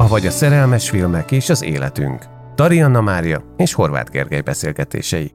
Avagy 0.00 0.26
a 0.26 0.30
szerelmes 0.30 0.90
filmek 0.90 1.30
és 1.30 1.48
az 1.48 1.62
életünk. 1.62 2.24
Tarianna 2.54 3.00
Mária 3.00 3.42
és 3.56 3.72
Horváth 3.72 4.10
Gergely 4.10 4.40
beszélgetései. 4.40 5.32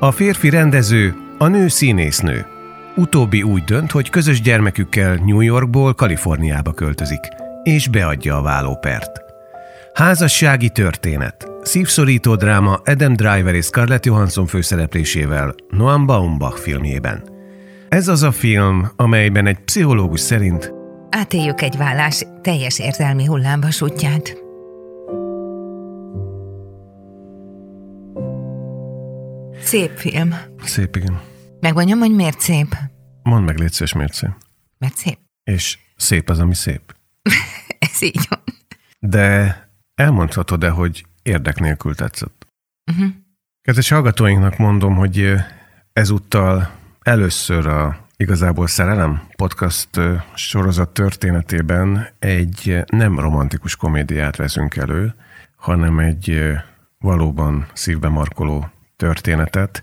A 0.00 0.10
férfi 0.10 0.50
rendező, 0.50 1.14
a 1.38 1.46
nő 1.46 1.68
színésznő. 1.68 2.46
Utóbbi 2.96 3.42
úgy 3.42 3.64
dönt, 3.64 3.90
hogy 3.90 4.10
közös 4.10 4.40
gyermekükkel 4.40 5.14
New 5.14 5.40
Yorkból 5.40 5.94
Kaliforniába 5.94 6.72
költözik, 6.72 7.28
és 7.62 7.88
beadja 7.88 8.36
a 8.36 8.42
vállópert. 8.42 9.22
Házassági 9.94 10.70
történet. 10.70 11.53
Szívszorító 11.64 12.34
dráma 12.34 12.74
Adam 12.84 13.14
Driver 13.14 13.54
és 13.54 13.64
Scarlett 13.64 14.04
Johansson 14.04 14.46
főszereplésével 14.46 15.54
Noam 15.68 16.06
Baumbach 16.06 16.58
filmjében. 16.58 17.28
Ez 17.88 18.08
az 18.08 18.22
a 18.22 18.32
film, 18.32 18.90
amelyben 18.96 19.46
egy 19.46 19.58
pszichológus 19.58 20.20
szerint 20.20 20.72
Átéljük 21.10 21.60
egy 21.60 21.76
vállás 21.76 22.24
teljes 22.42 22.78
érzelmi 22.78 23.24
hullámvasútját. 23.24 24.36
Szép 29.62 29.90
film. 29.96 30.34
Szép, 30.64 30.96
igen. 30.96 31.20
Megmondjam, 31.60 31.98
hogy 31.98 32.14
miért 32.14 32.40
szép? 32.40 32.76
Mondd 33.22 33.44
meg, 33.44 33.58
légy 33.58 33.72
szíves, 33.72 33.92
miért 33.92 34.12
szép. 34.12 34.30
Mert 34.78 34.96
szép. 34.96 35.18
És 35.44 35.78
szép 35.96 36.30
az, 36.30 36.38
ami 36.38 36.54
szép. 36.54 36.94
Ez 37.78 38.02
így 38.02 38.26
van. 38.28 38.42
De 38.98 39.58
elmondhatod-e, 39.94 40.68
hogy 40.68 41.04
érdek 41.24 41.58
nélkül 41.58 41.94
tetszett? 41.94 42.46
Uh-huh. 42.92 43.08
Kedves 43.62 43.88
hallgatóinknak 43.88 44.56
mondom, 44.56 44.94
hogy 44.94 45.32
ezúttal 45.92 46.70
először 47.02 47.66
a 47.66 48.04
Igazából 48.16 48.66
Szerelem 48.66 49.22
podcast 49.36 49.88
sorozat 50.34 50.88
történetében 50.88 52.08
egy 52.18 52.84
nem 52.86 53.18
romantikus 53.18 53.76
komédiát 53.76 54.36
veszünk 54.36 54.76
elő, 54.76 55.14
hanem 55.56 55.98
egy 55.98 56.52
valóban 56.98 57.66
szívbe 57.72 58.08
markoló 58.08 58.70
történetet, 58.96 59.82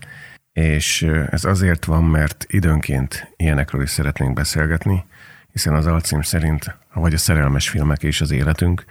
és 0.52 1.02
ez 1.30 1.44
azért 1.44 1.84
van, 1.84 2.04
mert 2.04 2.44
időnként 2.48 3.32
ilyenekről 3.36 3.82
is 3.82 3.90
szeretnénk 3.90 4.34
beszélgetni, 4.34 5.04
hiszen 5.52 5.74
az 5.74 5.86
alcím 5.86 6.22
szerint 6.22 6.76
vagy 6.92 7.14
a 7.14 7.18
szerelmes 7.18 7.68
filmek 7.68 8.02
és 8.02 8.20
az 8.20 8.30
életünk, 8.30 8.84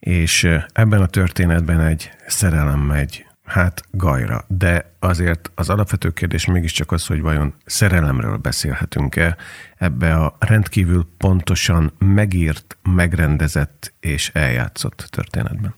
és 0.00 0.48
ebben 0.72 1.00
a 1.00 1.06
történetben 1.06 1.80
egy 1.80 2.10
szerelem 2.26 2.80
megy 2.80 3.24
hát 3.44 3.82
gajra, 3.90 4.44
de 4.48 4.94
azért 4.98 5.50
az 5.54 5.68
alapvető 5.68 6.10
kérdés 6.10 6.46
mégiscsak 6.46 6.92
az, 6.92 7.06
hogy 7.06 7.20
vajon 7.20 7.54
szerelemről 7.64 8.36
beszélhetünk-e 8.36 9.36
ebbe 9.76 10.14
a 10.14 10.36
rendkívül 10.38 11.08
pontosan 11.16 11.92
megírt, 11.98 12.78
megrendezett 12.82 13.94
és 14.00 14.30
eljátszott 14.34 15.06
történetben. 15.10 15.74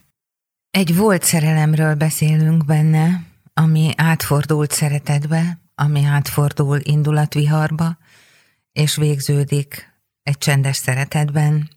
Egy 0.69 0.95
volt 0.95 1.23
szerelemről 1.23 1.95
beszélünk 1.95 2.65
benne, 2.65 3.23
ami 3.53 3.91
átfordult 3.95 4.71
szeretetbe, 4.71 5.59
ami 5.75 6.03
átfordul 6.03 6.79
indulatviharba, 6.83 7.97
és 8.71 8.95
végződik 8.95 9.93
egy 10.23 10.37
csendes 10.37 10.75
szeretetben, 10.75 11.69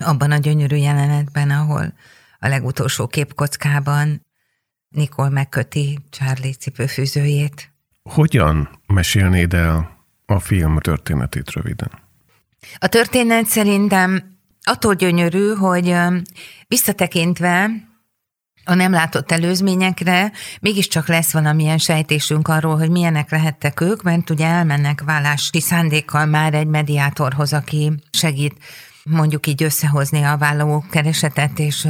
abban 0.00 0.30
a 0.30 0.38
gyönyörű 0.38 0.76
jelenetben, 0.76 1.50
ahol 1.50 1.92
a 2.38 2.48
legutolsó 2.48 3.06
képkockában 3.06 4.26
Nikol 4.88 5.28
megköti 5.28 5.98
Charlie 6.10 6.52
cipőfűzőjét. 6.52 7.72
Hogyan 8.02 8.80
mesélnéd 8.86 9.54
el 9.54 10.04
a 10.26 10.40
film 10.40 10.78
történetét 10.78 11.50
röviden? 11.50 11.90
A 12.78 12.86
történet 12.86 13.46
szerintem 13.46 14.38
attól 14.62 14.94
gyönyörű, 14.94 15.48
hogy 15.54 15.96
visszatekintve 16.68 17.70
a 18.64 18.74
nem 18.74 18.92
látott 18.92 19.32
előzményekre 19.32 20.32
mégiscsak 20.60 21.08
lesz 21.08 21.32
valamilyen 21.32 21.78
sejtésünk 21.78 22.48
arról, 22.48 22.78
hogy 22.78 22.90
milyenek 22.90 23.30
lehettek 23.30 23.80
ők, 23.80 24.02
mert 24.02 24.30
ugye 24.30 24.46
elmennek 24.46 25.02
vállási 25.04 25.60
szándékkal 25.60 26.26
már 26.26 26.54
egy 26.54 26.66
mediátorhoz, 26.66 27.52
aki 27.52 27.92
segít 28.10 28.54
mondjuk 29.10 29.46
így 29.46 29.62
összehozni 29.62 30.22
a 30.22 30.36
vállaló 30.36 30.84
keresetet, 30.90 31.58
és, 31.58 31.86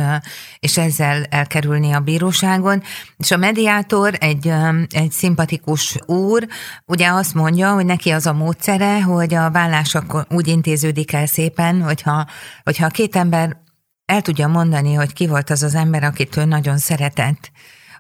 és 0.59 0.79
ezzel 0.79 1.25
elkerülni 1.25 1.93
a 1.93 2.01
bíróságon. 2.01 2.83
És 3.17 3.31
a 3.31 3.37
mediátor 3.37 4.15
egy, 4.21 4.53
egy 4.91 5.11
szimpatikus 5.11 5.99
úr, 6.07 6.47
ugye 6.87 7.09
azt 7.09 7.35
mondja, 7.35 7.73
hogy 7.73 7.85
neki 7.85 8.11
az 8.11 8.27
a 8.27 8.33
módszere, 8.33 9.03
hogy 9.03 9.35
a 9.35 9.51
vállás 9.51 9.97
úgy 10.29 10.49
intéződik 10.49 11.13
el 11.13 11.27
szépen, 11.27 11.83
hogyha, 11.83 12.27
hogyha 12.63 12.87
a 12.87 12.91
két 12.91 13.17
ember 13.17 13.57
el 14.05 14.23
tudja 14.23 14.49
mondani, 14.49 14.95
hogy 14.95 15.13
ki 15.13 15.27
volt 15.27 15.51
az 15.51 15.63
az 15.63 15.75
ember, 15.75 16.05
akit 16.05 16.37
ő 16.37 16.45
nagyon 16.45 16.79
szeretett, 16.79 17.51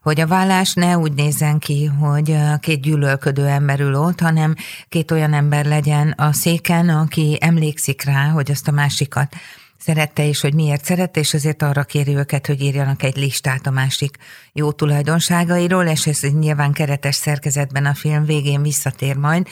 hogy 0.03 0.21
a 0.21 0.27
vállás 0.27 0.75
ne 0.75 0.99
úgy 0.99 1.13
nézzen 1.13 1.59
ki, 1.59 1.85
hogy 1.85 2.37
két 2.61 2.81
gyűlölködő 2.81 3.47
ember 3.47 3.81
ül 3.81 3.95
ott, 3.95 4.21
hanem 4.21 4.55
két 4.89 5.11
olyan 5.11 5.33
ember 5.33 5.65
legyen 5.65 6.11
a 6.11 6.33
széken, 6.33 6.89
aki 6.89 7.39
emlékszik 7.41 8.03
rá, 8.03 8.29
hogy 8.29 8.51
azt 8.51 8.69
a 8.69 8.73
másikat 8.73 9.35
szerette, 9.79 10.27
és 10.27 10.41
hogy 10.41 10.55
miért 10.55 10.85
szerette, 10.85 11.21
és 11.21 11.35
azért 11.35 11.63
arra 11.63 11.85
kéri 11.85 12.17
őket, 12.17 12.47
hogy 12.47 12.61
írjanak 12.61 13.03
egy 13.03 13.17
listát 13.17 13.67
a 13.67 13.71
másik 13.71 14.17
jó 14.53 14.73
tulajdonságairól, 14.73 15.85
és 15.85 16.07
ez 16.07 16.21
nyilván 16.21 16.73
keretes 16.73 17.15
szerkezetben 17.15 17.87
a 17.87 17.95
film 17.95 18.25
végén 18.25 18.63
visszatér 18.63 19.17
majd. 19.17 19.47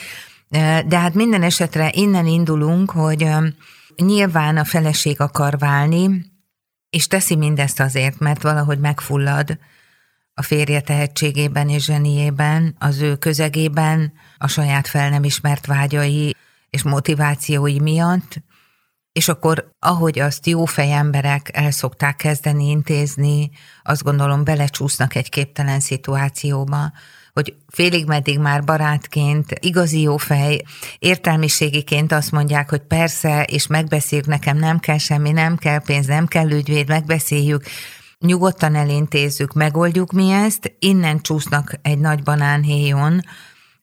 De 0.86 0.98
hát 0.98 1.14
minden 1.14 1.42
esetre 1.42 1.90
innen 1.94 2.26
indulunk, 2.26 2.90
hogy 2.90 3.28
nyilván 3.96 4.56
a 4.56 4.64
feleség 4.64 5.20
akar 5.20 5.58
válni, 5.58 6.24
és 6.90 7.06
teszi 7.06 7.36
mindezt 7.36 7.80
azért, 7.80 8.18
mert 8.18 8.42
valahogy 8.42 8.78
megfullad 8.78 9.58
a 10.38 10.42
férje 10.42 10.80
tehetségében 10.80 11.68
és 11.68 11.84
zseniében, 11.84 12.76
az 12.78 13.00
ő 13.00 13.16
közegében, 13.16 14.12
a 14.36 14.48
saját 14.48 14.88
fel 14.88 15.10
nem 15.10 15.24
ismert 15.24 15.66
vágyai 15.66 16.36
és 16.70 16.82
motivációi 16.82 17.80
miatt, 17.80 18.42
és 19.12 19.28
akkor, 19.28 19.70
ahogy 19.78 20.18
azt 20.18 20.46
jó 20.46 20.64
emberek 20.76 21.50
el 21.52 21.70
szokták 21.70 22.16
kezdeni 22.16 22.70
intézni, 22.70 23.50
azt 23.82 24.02
gondolom 24.02 24.44
belecsúsznak 24.44 25.14
egy 25.14 25.28
képtelen 25.28 25.80
szituációba, 25.80 26.92
hogy 27.32 27.54
félig 27.68 28.06
meddig 28.06 28.38
már 28.38 28.64
barátként, 28.64 29.46
igazi 29.60 30.00
jó 30.00 30.16
fej, 30.16 30.62
értelmiségiként 30.98 32.12
azt 32.12 32.32
mondják, 32.32 32.70
hogy 32.70 32.82
persze, 32.82 33.42
és 33.42 33.66
megbeszéljük, 33.66 34.26
nekem 34.26 34.56
nem 34.56 34.78
kell 34.78 34.98
semmi, 34.98 35.30
nem 35.30 35.56
kell 35.56 35.80
pénz, 35.80 36.06
nem 36.06 36.26
kell 36.26 36.50
ügyvéd, 36.50 36.88
megbeszéljük, 36.88 37.64
nyugodtan 38.20 38.74
elintézzük, 38.74 39.52
megoldjuk 39.52 40.12
mi 40.12 40.30
ezt, 40.30 40.72
innen 40.78 41.20
csúsznak 41.20 41.74
egy 41.82 41.98
nagy 41.98 42.22
banánhéjon, 42.22 43.20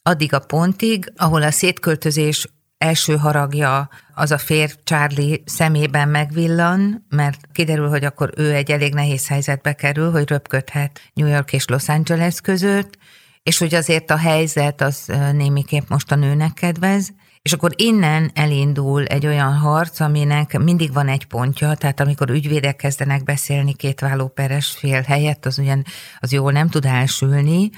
addig 0.01 0.33
a 0.33 0.39
pontig, 0.39 1.11
ahol 1.15 1.41
a 1.41 1.51
szétköltözés 1.51 2.47
első 2.77 3.15
haragja 3.15 3.89
az 4.13 4.31
a 4.31 4.37
férj 4.37 4.73
Charlie 4.83 5.41
szemében 5.45 6.09
megvillan, 6.09 7.05
mert 7.09 7.39
kiderül, 7.51 7.89
hogy 7.89 8.05
akkor 8.05 8.31
ő 8.35 8.53
egy 8.53 8.71
elég 8.71 8.93
nehéz 8.93 9.27
helyzetbe 9.27 9.73
kerül, 9.73 10.11
hogy 10.11 10.29
röpködhet 10.29 11.01
New 11.13 11.27
York 11.27 11.53
és 11.53 11.65
Los 11.65 11.89
Angeles 11.89 12.41
között, 12.41 12.97
és 13.43 13.57
hogy 13.57 13.75
azért 13.75 14.11
a 14.11 14.17
helyzet 14.17 14.81
az 14.81 15.11
némiképp 15.31 15.89
most 15.89 16.11
a 16.11 16.15
nőnek 16.15 16.53
kedvez, 16.53 17.13
és 17.45 17.53
akkor 17.53 17.71
innen 17.75 18.31
elindul 18.33 19.05
egy 19.05 19.25
olyan 19.25 19.53
harc, 19.53 19.99
aminek 19.99 20.57
mindig 20.57 20.93
van 20.93 21.07
egy 21.07 21.25
pontja, 21.25 21.75
tehát 21.75 21.99
amikor 21.99 22.29
ügyvédek 22.29 22.75
kezdenek 22.75 23.23
beszélni 23.23 23.73
két 23.73 23.99
vállóperes 23.99 24.71
fél 24.71 25.01
helyett, 25.01 25.45
az 25.45 25.59
ugyan 25.59 25.85
az 26.19 26.31
jól 26.31 26.51
nem 26.51 26.69
tud 26.69 26.85
elsülni, 26.85 27.69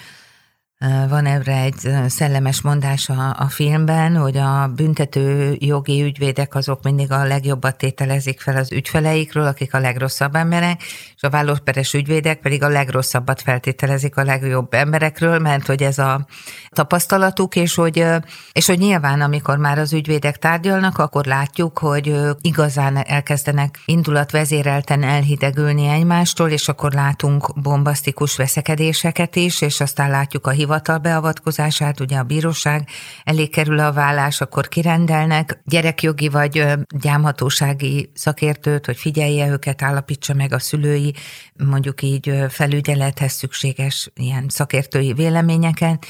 van 1.10 1.26
erre 1.26 1.62
egy 1.62 1.90
szellemes 2.08 2.62
mondás 2.62 3.10
a, 3.10 3.48
filmben, 3.50 4.16
hogy 4.16 4.38
a 4.38 4.72
büntető 4.76 5.56
jogi 5.60 6.04
ügyvédek 6.04 6.56
azok 6.56 6.84
mindig 6.84 7.12
a 7.12 7.24
legjobbat 7.24 7.78
tételezik 7.78 8.40
fel 8.40 8.58
az 8.58 8.72
ügyfeleikről, 8.72 9.46
akik 9.46 9.74
a 9.74 9.80
legrosszabb 9.80 10.36
emberek, 10.36 10.82
és 11.16 11.22
a 11.22 11.30
vállóperes 11.30 11.94
ügyvédek 11.94 12.40
pedig 12.40 12.64
a 12.64 12.68
legrosszabbat 12.68 13.42
feltételezik 13.42 14.18
a 14.18 14.24
legjobb 14.24 14.74
emberekről, 14.74 15.40
mert 15.40 15.66
hogy 15.66 15.84
ez 15.84 15.98
a 15.98 16.26
tapasztalatuk, 16.70 17.56
és 17.56 17.76
hogy, 17.76 18.06
és 18.52 18.66
hogy 18.66 18.80
nyilván, 18.80 19.22
amikor 19.22 19.58
már 19.58 19.78
az 19.78 19.94
ügyvédek 19.94 20.38
tárgyalnak, 20.38 20.98
akkor 20.98 21.26
látjuk, 21.26 21.78
hogy 21.78 22.20
igazán 22.42 22.98
elkezdenek 22.98 23.80
indulatvezérelten 23.86 25.04
elhidegülni 25.04 25.88
egymástól, 25.88 26.50
és 26.50 26.68
akkor 26.68 26.92
látunk 26.92 27.62
bombasztikus 27.62 28.36
veszekedéseket 28.36 29.36
is, 29.36 29.62
és 29.62 29.80
aztán 29.80 30.10
látjuk 30.10 30.48
a 30.48 30.66
hivatal 30.68 30.98
beavatkozását, 30.98 32.00
ugye 32.00 32.18
a 32.18 32.24
bíróság 32.24 32.88
elé 33.24 33.48
kerül 33.48 33.80
a 33.80 33.94
vállás, 33.94 34.42
akkor 34.42 34.68
kirendelnek. 34.68 35.62
Gyerekjogi 35.66 36.28
vagy 36.28 36.66
gyámhatósági 36.88 38.12
szakértőt, 38.14 38.86
hogy 38.86 38.98
figyelje 38.98 39.48
őket, 39.48 39.82
állapítsa 39.82 40.34
meg 40.34 40.54
a 40.54 40.60
szülői, 40.60 41.14
mondjuk 41.54 42.02
így 42.02 42.34
felügyelethez 42.50 43.32
szükséges 43.32 44.12
ilyen 44.16 44.46
szakértői 44.50 45.14
véleményeket, 45.14 46.06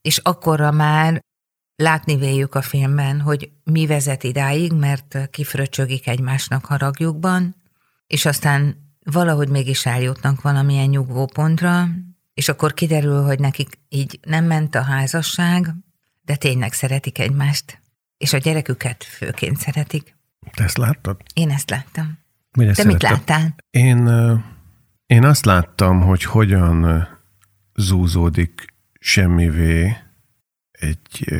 és 0.00 0.18
akkorra 0.18 0.70
már 0.70 1.22
látni 1.76 2.16
véljük 2.16 2.54
a 2.54 2.62
filmben, 2.62 3.20
hogy 3.20 3.50
mi 3.64 3.86
vezet 3.86 4.24
idáig, 4.24 4.72
mert 4.72 5.28
kifröcsögik 5.30 6.06
egymásnak 6.08 6.64
haragjukban, 6.64 7.56
és 8.06 8.26
aztán 8.26 8.76
valahogy 9.04 9.48
mégis 9.48 9.86
eljutnak 9.86 10.42
valamilyen 10.42 10.88
nyugvópontra, 10.88 11.88
és 12.34 12.48
akkor 12.48 12.74
kiderül, 12.74 13.22
hogy 13.22 13.38
nekik 13.38 13.78
így 13.88 14.18
nem 14.22 14.44
ment 14.44 14.74
a 14.74 14.82
házasság, 14.82 15.74
de 16.22 16.36
tényleg 16.36 16.72
szeretik 16.72 17.18
egymást, 17.18 17.80
és 18.16 18.32
a 18.32 18.38
gyereküket 18.38 19.04
főként 19.04 19.56
szeretik. 19.56 20.16
Te 20.54 20.64
ezt 20.64 20.76
láttad? 20.76 21.22
Én 21.34 21.50
ezt 21.50 21.70
láttam. 21.70 22.18
Ezt 22.50 22.76
Te 22.76 22.84
mit 22.84 23.02
láttál? 23.02 23.54
Én, 23.70 24.08
én 25.06 25.24
azt 25.24 25.44
láttam, 25.44 26.00
hogy 26.00 26.22
hogyan 26.22 27.08
zúzódik 27.74 28.74
semmivé 29.00 29.96
egy 30.70 31.34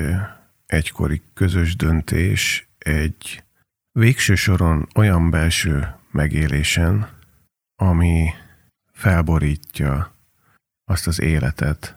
egykori 0.67 1.23
közös 1.35 1.77
döntés, 1.77 2.69
egy 2.79 3.45
végső 3.93 4.35
soron 4.35 4.89
olyan 4.95 5.31
belső 5.31 5.95
megélésen, 6.11 7.09
ami 7.77 8.29
felborítja 8.93 10.12
azt 10.93 11.07
az 11.07 11.21
életet, 11.21 11.97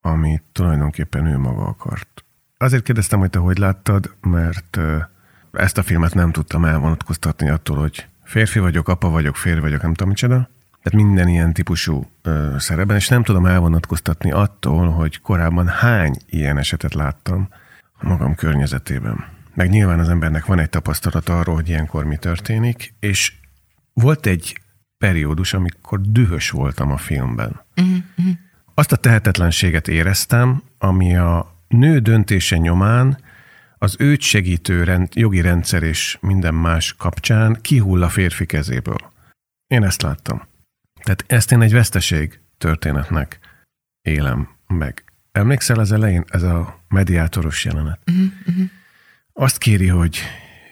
amit 0.00 0.42
tulajdonképpen 0.52 1.26
ő 1.26 1.38
maga 1.38 1.66
akart. 1.66 2.24
Azért 2.56 2.82
kérdeztem, 2.82 3.18
hogy 3.18 3.30
te 3.30 3.38
hogy 3.38 3.58
láttad, 3.58 4.14
mert 4.20 4.78
ezt 5.52 5.78
a 5.78 5.82
filmet 5.82 6.14
nem 6.14 6.32
tudtam 6.32 6.64
elvonatkoztatni 6.64 7.48
attól, 7.48 7.76
hogy 7.76 8.06
férfi 8.22 8.58
vagyok, 8.58 8.88
apa 8.88 9.08
vagyok, 9.08 9.36
férfi 9.36 9.60
vagyok, 9.60 9.82
nem 9.82 9.94
tudom 9.94 10.08
micsoda. 10.08 10.48
Tehát 10.82 11.06
minden 11.06 11.28
ilyen 11.28 11.52
típusú 11.52 12.10
ö, 12.22 12.54
szerepben, 12.58 12.96
és 12.96 13.08
nem 13.08 13.22
tudom 13.22 13.46
elvonatkoztatni 13.46 14.30
attól, 14.30 14.90
hogy 14.90 15.20
korábban 15.20 15.66
hány 15.66 16.16
ilyen 16.26 16.58
esetet 16.58 16.94
láttam 16.94 17.48
a 17.92 18.08
magam 18.08 18.34
környezetében. 18.34 19.24
Meg 19.54 19.70
nyilván 19.70 19.98
az 19.98 20.08
embernek 20.08 20.46
van 20.46 20.58
egy 20.58 20.70
tapasztalat 20.70 21.28
arról, 21.28 21.54
hogy 21.54 21.68
ilyenkor 21.68 22.04
mi 22.04 22.16
történik, 22.16 22.94
és 23.00 23.32
volt 23.92 24.26
egy 24.26 24.58
periódus, 25.04 25.54
amikor 25.54 26.00
dühös 26.00 26.50
voltam 26.50 26.90
a 26.90 26.96
filmben. 26.96 27.60
Uh-huh. 27.76 28.34
Azt 28.74 28.92
a 28.92 28.96
tehetetlenséget 28.96 29.88
éreztem, 29.88 30.62
ami 30.78 31.16
a 31.16 31.54
nő 31.68 31.98
döntése 31.98 32.56
nyomán 32.56 33.18
az 33.78 33.96
őt 33.98 34.20
segítő 34.20 34.84
rend, 34.84 35.08
jogi 35.14 35.40
rendszer 35.40 35.82
és 35.82 36.18
minden 36.20 36.54
más 36.54 36.94
kapcsán 36.94 37.58
kihull 37.60 38.02
a 38.02 38.08
férfi 38.08 38.46
kezéből. 38.46 39.12
Én 39.66 39.84
ezt 39.84 40.02
láttam. 40.02 40.42
Tehát 41.02 41.24
ezt 41.26 41.52
én 41.52 41.62
egy 41.62 41.72
veszteség 41.72 42.40
történetnek 42.58 43.38
élem 44.02 44.48
meg. 44.66 45.04
Emlékszel 45.32 45.78
az 45.78 45.92
elején, 45.92 46.24
ez 46.28 46.42
a 46.42 46.80
mediátoros 46.88 47.64
jelenet? 47.64 48.00
Uh-huh. 48.06 48.70
Azt 49.32 49.58
kéri, 49.58 49.88
hogy 49.88 50.20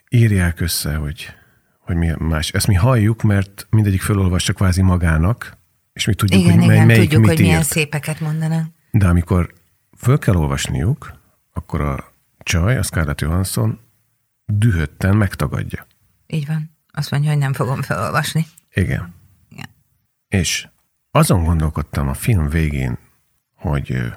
írják 0.09 0.61
össze, 0.61 0.95
hogy 0.95 1.35
hogy 1.83 1.97
mi 1.97 2.13
más. 2.19 2.51
Ezt 2.51 2.67
mi 2.67 2.75
halljuk, 2.75 3.23
mert 3.23 3.67
mindegyik 3.71 4.03
felolvassa 4.03 4.53
kvázi 4.53 4.83
magának, 4.83 5.57
és 5.93 6.05
mi 6.05 6.15
tudjuk, 6.15 6.41
igen, 6.41 6.59
hogy 6.59 6.65
igen, 6.65 6.87
melyik 6.87 7.03
tudjuk, 7.03 7.21
mit 7.21 7.31
hogy 7.31 7.39
írt. 7.39 7.49
milyen 7.49 7.63
szépeket 7.63 8.21
mondanak. 8.21 8.67
De 8.91 9.09
amikor 9.09 9.53
föl 9.97 10.19
kell 10.19 10.35
olvasniuk, 10.35 11.13
akkor 11.53 11.81
a 11.81 12.13
csaj, 12.39 12.77
a 12.79 12.83
Scarlett 12.83 13.21
Johansson 13.21 13.81
dühötten 14.47 15.17
megtagadja. 15.17 15.87
Így 16.27 16.47
van. 16.47 16.77
Azt 16.93 17.11
mondja, 17.11 17.31
hogy 17.31 17.39
nem 17.39 17.53
fogom 17.53 17.83
felolvasni. 17.83 18.47
Igen. 18.75 19.15
Igen. 19.49 19.69
És 20.29 20.69
azon 21.11 21.45
gondolkodtam 21.45 22.09
a 22.09 22.15
film 22.15 22.49
végén, 22.49 22.99
hogy 23.55 24.13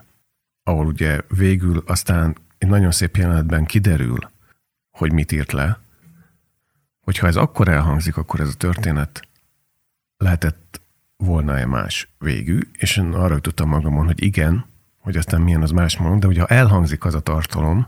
ahol 0.63 0.85
ugye 0.85 1.21
végül 1.27 1.83
aztán 1.85 2.37
egy 2.57 2.67
nagyon 2.67 2.91
szép 2.91 3.17
jelenetben 3.17 3.65
kiderül, 3.65 4.19
hogy 4.91 5.11
mit 5.11 5.31
írt 5.31 5.51
le, 5.51 5.79
hogyha 7.05 7.27
ez 7.27 7.35
akkor 7.35 7.67
elhangzik, 7.67 8.17
akkor 8.17 8.39
ez 8.39 8.47
a 8.47 8.57
történet 8.57 9.27
lehetett 10.17 10.81
volna-e 11.17 11.65
más 11.65 12.13
végű, 12.19 12.59
és 12.73 12.97
én 12.97 13.13
arra 13.13 13.39
tudtam 13.39 13.69
magamon, 13.69 14.05
hogy 14.05 14.23
igen, 14.23 14.65
hogy 14.99 15.17
aztán 15.17 15.41
milyen 15.41 15.61
az 15.61 15.71
más 15.71 15.97
mondom, 15.97 16.19
de 16.19 16.25
hogyha 16.25 16.45
elhangzik 16.45 17.05
az 17.05 17.15
a 17.15 17.19
tartalom, 17.19 17.87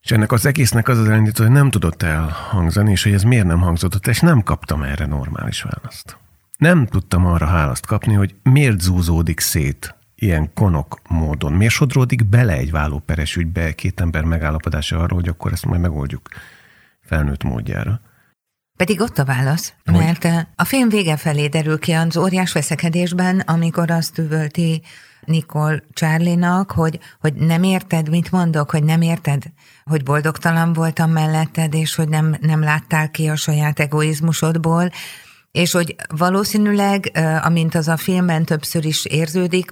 és 0.00 0.10
ennek 0.10 0.32
az 0.32 0.46
egésznek 0.46 0.88
az 0.88 0.98
az 0.98 1.08
elindító, 1.08 1.42
hogy 1.42 1.52
nem 1.52 1.70
tudott 1.70 2.02
elhangzani, 2.02 2.90
és 2.90 3.02
hogy 3.02 3.12
ez 3.12 3.22
miért 3.22 3.46
nem 3.46 3.60
hangzott 3.60 4.06
és 4.06 4.20
nem 4.20 4.42
kaptam 4.42 4.82
erre 4.82 5.06
normális 5.06 5.62
választ. 5.62 6.16
Nem 6.58 6.86
tudtam 6.86 7.26
arra 7.26 7.46
hálaszt 7.46 7.86
kapni, 7.86 8.14
hogy 8.14 8.34
miért 8.42 8.80
zúzódik 8.80 9.40
szét 9.40 9.94
ilyen 10.14 10.52
konok 10.54 11.00
módon, 11.08 11.52
miért 11.52 11.72
sodródik 11.72 12.24
bele 12.24 12.52
egy 12.52 12.70
vállóperes 12.70 13.36
ügybe 13.36 13.72
két 13.72 14.00
ember 14.00 14.24
megállapodása 14.24 14.98
arról, 14.98 15.18
hogy 15.18 15.28
akkor 15.28 15.52
ezt 15.52 15.66
majd 15.66 15.80
megoldjuk 15.80 16.28
felnőtt 17.10 17.42
módjára. 17.42 18.00
Pedig 18.78 19.00
ott 19.00 19.18
a 19.18 19.24
válasz, 19.24 19.74
hogy? 19.84 19.94
mert 19.94 20.24
eh, 20.24 20.46
a 20.54 20.64
film 20.64 20.88
vége 20.88 21.16
felé 21.16 21.46
derül 21.46 21.78
ki 21.78 21.92
az 21.92 22.16
óriás 22.16 22.52
veszekedésben, 22.52 23.40
amikor 23.40 23.90
azt 23.90 24.18
üvölti 24.18 24.82
Nikol 25.24 25.82
Charlie-nak, 25.92 26.70
hogy, 26.70 26.98
hogy 27.20 27.34
nem 27.34 27.62
érted, 27.62 28.08
mit 28.08 28.30
mondok, 28.30 28.70
hogy 28.70 28.84
nem 28.84 29.02
érted, 29.02 29.42
hogy 29.84 30.02
boldogtalan 30.02 30.72
voltam 30.72 31.10
melletted, 31.10 31.74
és 31.74 31.94
hogy 31.94 32.08
nem, 32.08 32.36
nem 32.40 32.60
láttál 32.60 33.10
ki 33.10 33.28
a 33.28 33.36
saját 33.36 33.80
egoizmusodból, 33.80 34.90
és 35.50 35.72
hogy 35.72 35.96
valószínűleg, 36.08 37.06
eh, 37.12 37.46
amint 37.46 37.74
az 37.74 37.88
a 37.88 37.96
filmben 37.96 38.44
többször 38.44 38.84
is 38.84 39.04
érződik, 39.04 39.70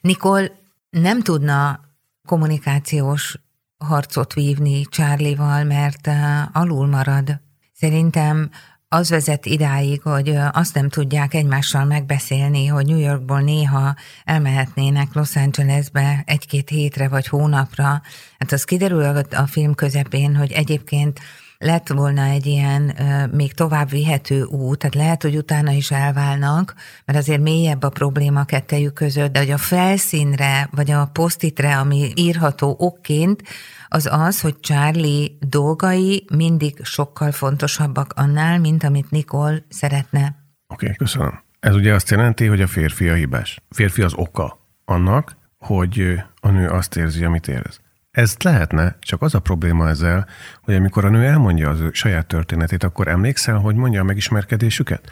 Nikol 0.00 0.50
nem 0.90 1.22
tudna 1.22 1.80
kommunikációs 2.26 3.38
harcot 3.78 4.32
vívni 4.32 4.82
Charlie-val, 4.82 5.64
mert 5.64 6.06
uh, 6.06 6.14
alul 6.52 6.86
marad. 6.86 7.40
Szerintem 7.72 8.50
az 8.88 9.10
vezet 9.10 9.46
idáig, 9.46 10.02
hogy 10.02 10.28
uh, 10.28 10.48
azt 10.52 10.74
nem 10.74 10.88
tudják 10.88 11.34
egymással 11.34 11.84
megbeszélni, 11.84 12.66
hogy 12.66 12.86
New 12.86 12.98
Yorkból 12.98 13.40
néha 13.40 13.94
elmehetnének 14.24 15.12
Los 15.12 15.36
Angelesbe 15.36 16.22
egy-két 16.26 16.68
hétre 16.68 17.08
vagy 17.08 17.26
hónapra. 17.26 18.02
Hát 18.38 18.52
az 18.52 18.64
kiderül 18.64 19.22
a 19.30 19.46
film 19.46 19.74
közepén, 19.74 20.36
hogy 20.36 20.52
egyébként 20.52 21.20
lett 21.58 21.88
volna 21.88 22.22
egy 22.22 22.46
ilyen 22.46 22.96
még 23.32 23.52
tovább 23.52 23.90
vihető 23.90 24.42
út, 24.42 24.78
tehát 24.78 24.94
lehet, 24.94 25.22
hogy 25.22 25.36
utána 25.36 25.70
is 25.70 25.90
elválnak, 25.90 26.74
mert 27.04 27.18
azért 27.18 27.40
mélyebb 27.40 27.82
a 27.82 27.88
probléma 27.88 28.44
kettejük 28.44 28.94
között, 28.94 29.32
de 29.32 29.38
hogy 29.38 29.50
a 29.50 29.58
felszínre, 29.58 30.68
vagy 30.70 30.90
a 30.90 31.10
posztitre, 31.12 31.78
ami 31.78 32.12
írható 32.14 32.76
okként, 32.78 33.42
az 33.88 34.08
az, 34.10 34.40
hogy 34.40 34.60
Charlie 34.60 35.38
dolgai 35.40 36.24
mindig 36.32 36.84
sokkal 36.84 37.32
fontosabbak 37.32 38.12
annál, 38.16 38.58
mint 38.58 38.84
amit 38.84 39.10
Nicole 39.10 39.64
szeretne. 39.68 40.36
Oké, 40.68 40.84
okay, 40.84 40.96
köszönöm. 40.96 41.42
Ez 41.60 41.74
ugye 41.74 41.94
azt 41.94 42.10
jelenti, 42.10 42.46
hogy 42.46 42.60
a 42.60 42.66
férfi 42.66 43.08
a 43.08 43.14
hibás. 43.14 43.60
Férfi 43.70 44.02
az 44.02 44.14
oka 44.14 44.58
annak, 44.84 45.36
hogy 45.58 46.22
a 46.40 46.50
nő 46.50 46.68
azt 46.68 46.96
érzi, 46.96 47.24
amit 47.24 47.48
érez. 47.48 47.80
Ez 48.18 48.34
lehetne, 48.38 48.96
csak 49.00 49.22
az 49.22 49.34
a 49.34 49.38
probléma 49.38 49.88
ezzel, 49.88 50.26
hogy 50.62 50.74
amikor 50.74 51.04
a 51.04 51.08
nő 51.08 51.24
elmondja 51.24 51.70
az 51.70 51.80
ő 51.80 51.90
saját 51.92 52.26
történetét, 52.26 52.82
akkor 52.82 53.08
emlékszel, 53.08 53.56
hogy 53.56 53.74
mondja 53.74 54.00
a 54.00 54.04
megismerkedésüket? 54.04 55.10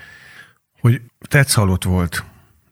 Hogy 0.80 1.00
tetsz 1.28 1.54
halott 1.54 1.84
volt 1.84 2.24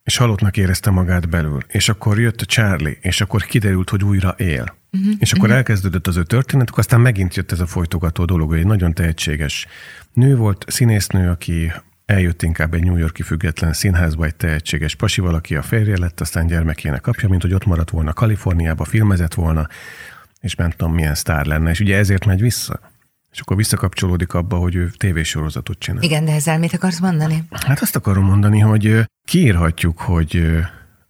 és 0.05 0.17
halottnak 0.17 0.57
érezte 0.57 0.91
magát 0.91 1.29
belül. 1.29 1.61
És 1.69 1.89
akkor 1.89 2.21
jött 2.21 2.41
a 2.41 2.45
Charlie, 2.45 2.99
és 3.01 3.21
akkor 3.21 3.43
kiderült, 3.43 3.91
hogy 3.91 4.05
újra 4.05 4.35
él. 4.39 4.75
Uh-huh, 4.93 5.13
és 5.19 5.31
akkor 5.31 5.45
uh-huh. 5.45 5.57
elkezdődött 5.57 6.07
az 6.07 6.17
ő 6.17 6.23
történet, 6.23 6.69
akkor 6.69 6.79
aztán 6.79 7.01
megint 7.01 7.35
jött 7.35 7.53
ez 7.53 7.61
a 7.61 7.67
folytogató 7.67 8.25
dolog, 8.25 8.49
hogy 8.49 8.59
egy 8.59 8.67
nagyon 8.67 8.95
tehetséges 8.95 9.67
nő 10.13 10.37
volt, 10.37 10.65
színésznő, 10.69 11.31
aki 11.31 11.73
eljött 12.07 12.43
inkább 12.43 12.75
egy 12.75 12.85
New 12.85 12.97
Yorki 12.97 13.23
független 13.23 13.73
színházba 13.73 14.25
egy 14.25 14.37
tehetséges 14.37 14.95
pasi 14.95 15.21
valaki, 15.21 15.57
a 15.57 15.63
férje 15.63 15.99
lett, 15.99 16.21
aztán 16.21 16.47
gyermekének 16.47 17.07
apja, 17.07 17.29
mint 17.29 17.43
hogy 17.43 17.55
ott 17.55 17.67
maradt 17.67 17.91
volna 17.91 18.13
Kaliforniába, 18.13 18.85
filmezett 18.85 19.35
volna, 19.35 19.69
és 20.45 20.55
nem 20.55 20.71
tudom, 20.71 20.95
milyen 20.95 21.15
sztár 21.15 21.47
lenne, 21.47 21.71
és 21.71 21.81
ugye 21.81 21.97
ezért 21.97 22.25
megy 22.25 22.41
vissza. 22.41 22.81
És 23.33 23.41
akkor 23.41 23.57
visszakapcsolódik 23.57 24.35
abba, 24.35 24.57
hogy 24.57 24.75
ő 24.75 24.91
tévésorozatot 24.97 25.79
csinál. 25.79 26.03
Igen, 26.03 26.25
de 26.25 26.33
ezzel 26.33 26.59
mit 26.59 26.73
akarsz 26.73 27.01
mondani? 27.01 27.45
Hát 27.51 27.81
azt 27.81 27.97
akarom 27.97 28.25
mondani, 28.25 28.59
hogy 28.59 29.05
kiírhatjuk, 29.25 29.99
hogy 29.99 30.61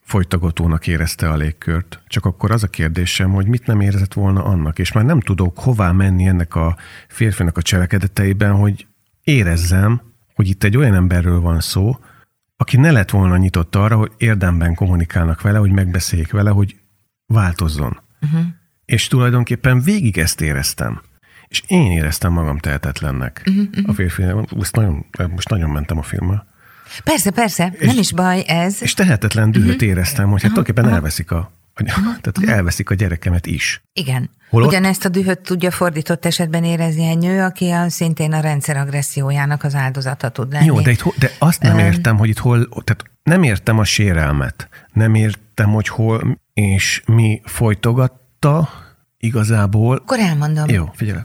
folytagotónak 0.01 0.87
érezte 0.87 1.31
a 1.31 1.37
légkört. 1.37 2.03
Csak 2.07 2.25
akkor 2.25 2.51
az 2.51 2.63
a 2.63 2.69
kérdésem, 2.69 3.31
hogy 3.31 3.47
mit 3.47 3.67
nem 3.67 3.81
érzett 3.81 4.13
volna 4.13 4.45
annak, 4.45 4.79
és 4.79 4.93
már 4.93 5.05
nem 5.05 5.21
tudok 5.21 5.59
hová 5.59 5.93
menni 5.93 6.27
ennek 6.27 6.55
a 6.55 6.77
férfinak 7.09 7.57
a 7.57 7.63
cselekedeteiben, 7.63 8.53
hogy 8.53 8.87
érezzem, 9.23 10.01
hogy 10.35 10.49
itt 10.49 10.65
egy 10.65 10.77
olyan 10.77 10.95
emberről 10.95 11.41
van 11.41 11.61
szó, 11.61 11.99
aki 12.57 12.77
ne 12.77 12.91
lett 12.91 13.11
volna 13.11 13.37
nyitott 13.37 13.77
arra, 13.77 13.97
hogy 13.97 14.13
érdemben 14.17 14.75
kommunikálnak 14.75 15.41
vele, 15.41 15.59
hogy 15.59 15.71
megbeszéljék 15.71 16.33
vele, 16.33 16.51
hogy 16.51 16.77
változzon. 17.27 18.01
Uh-huh. 18.21 18.45
És 18.85 19.07
tulajdonképpen 19.07 19.81
végig 19.81 20.19
ezt 20.19 20.41
éreztem. 20.41 21.03
És 21.49 21.63
én 21.67 21.91
éreztem 21.91 22.33
magam 22.33 22.59
tehetetlennek 22.59 23.43
uh-huh, 23.47 23.65
uh-huh. 23.71 23.89
a 23.89 23.93
férfi. 23.93 24.23
Most 24.57 24.77
nagyon, 24.77 25.07
most 25.31 25.49
nagyon 25.49 25.71
mentem 25.71 25.99
a 25.99 26.03
filmmel. 26.03 26.47
Persze, 27.05 27.31
persze, 27.31 27.73
és, 27.79 27.87
nem 27.87 27.99
is 27.99 28.13
baj 28.13 28.45
ez. 28.47 28.83
És 28.83 28.95
tehetetlen 28.95 29.51
dühöt 29.51 29.75
uh-huh. 29.75 29.89
éreztem, 29.89 30.31
hogy 30.31 30.43
hát 30.43 30.53
tulajdonképpen 30.53 30.95
elveszik 30.95 31.31
a, 31.31 31.53
tehát, 31.95 32.33
hogy 32.35 32.49
elveszik 32.49 32.91
a 32.91 32.95
gyerekemet 32.95 33.47
is. 33.47 33.83
Igen. 33.93 34.31
Holott... 34.51 34.69
Ugyanezt 34.69 35.05
a 35.05 35.09
dühöt 35.09 35.41
tudja 35.41 35.71
fordított 35.71 36.25
esetben 36.25 36.65
érezni 36.65 37.05
egy 37.05 37.19
nő, 37.19 37.43
aki 37.43 37.71
a, 37.71 37.89
szintén 37.89 38.33
a 38.33 38.41
rendszer 38.41 38.77
agressziójának 38.77 39.65
az 39.65 39.75
áldozata 39.75 40.29
tud 40.29 40.53
lenni. 40.53 40.67
Jó, 40.67 40.81
de, 40.81 40.91
itt, 40.91 41.03
de 41.19 41.31
azt 41.39 41.63
nem 41.63 41.79
értem, 41.79 42.17
hogy 42.17 42.29
itt 42.29 42.39
hol, 42.39 42.69
tehát 42.69 43.05
nem 43.23 43.43
értem 43.43 43.79
a 43.79 43.85
sérelmet, 43.85 44.69
nem 44.93 45.15
értem, 45.15 45.71
hogy 45.71 45.89
hol 45.89 46.39
és 46.53 47.03
mi 47.07 47.41
folytogatta 48.45 48.69
igazából. 49.19 49.97
Akkor 49.97 50.19
elmondom. 50.19 50.69
Jó, 50.69 50.91
figyelj. 50.93 51.21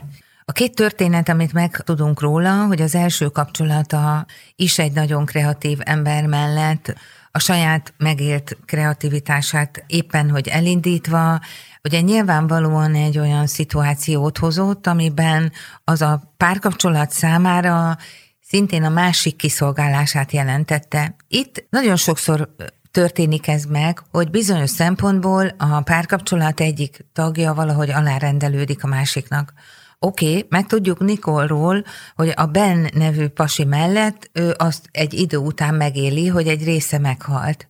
A 0.46 0.52
két 0.52 0.76
történet, 0.76 1.30
amit 1.30 1.54
meg 1.54 1.82
tudunk 1.84 2.22
róla, 2.22 2.66
hogy 2.66 2.82
az 2.82 2.96
első 2.96 3.28
kapcsolata 3.28 4.26
is 4.56 4.80
egy 4.80 4.92
nagyon 4.92 5.26
kreatív 5.26 5.78
ember 5.82 6.26
mellett 6.26 6.94
a 7.32 7.40
saját 7.40 7.94
megélt 7.98 8.58
kreativitását 8.66 9.84
éppen, 9.88 10.30
hogy 10.30 10.48
elindítva, 10.48 11.40
ugye 11.84 12.02
nyilvánvalóan 12.02 12.96
egy 12.96 13.20
olyan 13.20 13.48
szituációt 13.48 14.38
hozott, 14.38 14.88
amiben 14.88 15.52
az 15.84 16.02
a 16.02 16.34
párkapcsolat 16.38 17.12
számára 17.12 17.98
szintén 18.42 18.84
a 18.84 18.90
másik 18.90 19.36
kiszolgálását 19.36 20.32
jelentette. 20.32 21.16
Itt 21.28 21.66
nagyon 21.70 21.96
sokszor 21.96 22.56
történik 22.91 23.48
ez 23.48 23.63
meg, 23.63 24.01
hogy 24.12 24.29
bizonyos 24.29 24.69
szempontból 24.69 25.55
a 25.58 25.81
párkapcsolat 25.81 26.60
egyik 26.60 27.05
tagja 27.13 27.53
valahogy 27.53 27.89
alárendelődik 27.89 28.84
a 28.84 28.88
másiknak. 28.88 29.53
Oké, 30.00 30.27
okay, 30.27 30.46
meg 30.50 30.65
tudjuk 30.65 31.00
Nikolról, 31.00 31.84
hogy 32.15 32.34
a 32.36 32.46
Ben 32.46 32.89
nevű 32.93 33.27
pasi 33.27 33.63
mellett 33.63 34.29
ő 34.34 34.53
azt 34.58 34.89
egy 34.91 35.13
idő 35.13 35.38
után 35.38 35.75
megéli, 35.75 36.27
hogy 36.27 36.48
egy 36.48 36.63
része 36.63 37.00
meghalt. 37.00 37.67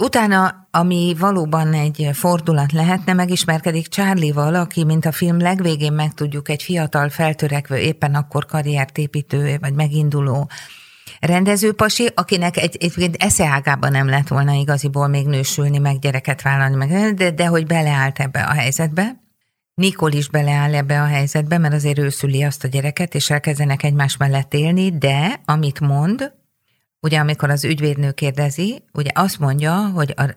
Utána, 0.00 0.68
ami 0.70 1.14
valóban 1.18 1.72
egy 1.72 2.10
fordulat 2.12 2.72
lehetne, 2.72 3.12
megismerkedik 3.12 3.88
Charlie-val, 3.88 4.54
aki, 4.54 4.84
mint 4.84 5.06
a 5.06 5.12
film 5.12 5.38
legvégén 5.38 5.92
megtudjuk, 5.92 6.48
egy 6.48 6.62
fiatal, 6.62 7.08
feltörekvő, 7.08 7.76
éppen 7.76 8.14
akkor 8.14 8.46
karriert 8.46 8.98
építő, 8.98 9.56
vagy 9.60 9.74
meginduló 9.74 10.48
rendezőpasi, 11.20 12.08
akinek 12.14 12.56
egy, 12.56 12.76
egy 12.80 13.16
eszeágában 13.18 13.90
nem 13.90 14.08
lett 14.08 14.28
volna 14.28 14.52
igaziból 14.52 15.08
még 15.08 15.26
nősülni, 15.26 15.78
meg 15.78 15.98
gyereket 15.98 16.42
vállalni, 16.42 16.74
meg, 16.74 17.14
de, 17.14 17.30
de 17.30 17.46
hogy 17.46 17.66
beleállt 17.66 18.18
ebbe 18.18 18.42
a 18.42 18.52
helyzetbe. 18.52 19.24
Nikol 19.74 20.12
is 20.12 20.28
beleáll 20.28 20.74
ebbe 20.74 21.02
a 21.02 21.06
helyzetbe, 21.06 21.58
mert 21.58 21.74
azért 21.74 21.98
ő 21.98 22.08
szüli 22.08 22.42
azt 22.42 22.64
a 22.64 22.68
gyereket, 22.68 23.14
és 23.14 23.30
elkezdenek 23.30 23.82
egymás 23.82 24.16
mellett 24.16 24.54
élni, 24.54 24.98
de 24.98 25.40
amit 25.44 25.80
mond, 25.80 26.32
ugye 27.00 27.18
amikor 27.18 27.50
az 27.50 27.64
ügyvédnő 27.64 28.12
kérdezi, 28.12 28.82
ugye 28.92 29.10
azt 29.14 29.38
mondja, 29.38 29.90
hogy 29.94 30.14
a 30.16 30.36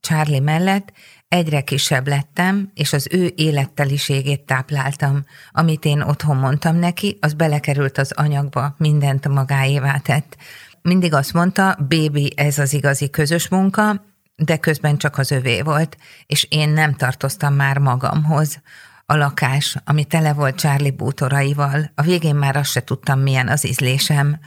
Charlie 0.00 0.40
mellett 0.40 0.92
egyre 1.34 1.60
kisebb 1.60 2.08
lettem, 2.08 2.70
és 2.74 2.92
az 2.92 3.08
ő 3.10 3.32
életteliségét 3.36 4.40
tápláltam. 4.40 5.24
Amit 5.52 5.84
én 5.84 6.00
otthon 6.00 6.36
mondtam 6.36 6.76
neki, 6.76 7.18
az 7.20 7.32
belekerült 7.32 7.98
az 7.98 8.12
anyagba, 8.12 8.74
mindent 8.78 9.28
magáévá 9.28 9.98
tett. 9.98 10.36
Mindig 10.82 11.14
azt 11.14 11.32
mondta, 11.32 11.76
bébi, 11.88 12.32
ez 12.36 12.58
az 12.58 12.72
igazi 12.72 13.10
közös 13.10 13.48
munka, 13.48 14.04
de 14.36 14.56
közben 14.56 14.96
csak 14.96 15.18
az 15.18 15.30
övé 15.30 15.60
volt, 15.60 15.96
és 16.26 16.46
én 16.50 16.68
nem 16.68 16.94
tartoztam 16.94 17.54
már 17.54 17.78
magamhoz. 17.78 18.60
A 19.06 19.16
lakás, 19.16 19.76
ami 19.84 20.04
tele 20.04 20.32
volt 20.32 20.58
Charlie 20.58 20.90
bútoraival, 20.90 21.90
a 21.94 22.02
végén 22.02 22.34
már 22.34 22.56
azt 22.56 22.70
se 22.70 22.84
tudtam, 22.84 23.20
milyen 23.20 23.48
az 23.48 23.66
ízlésem. 23.66 24.38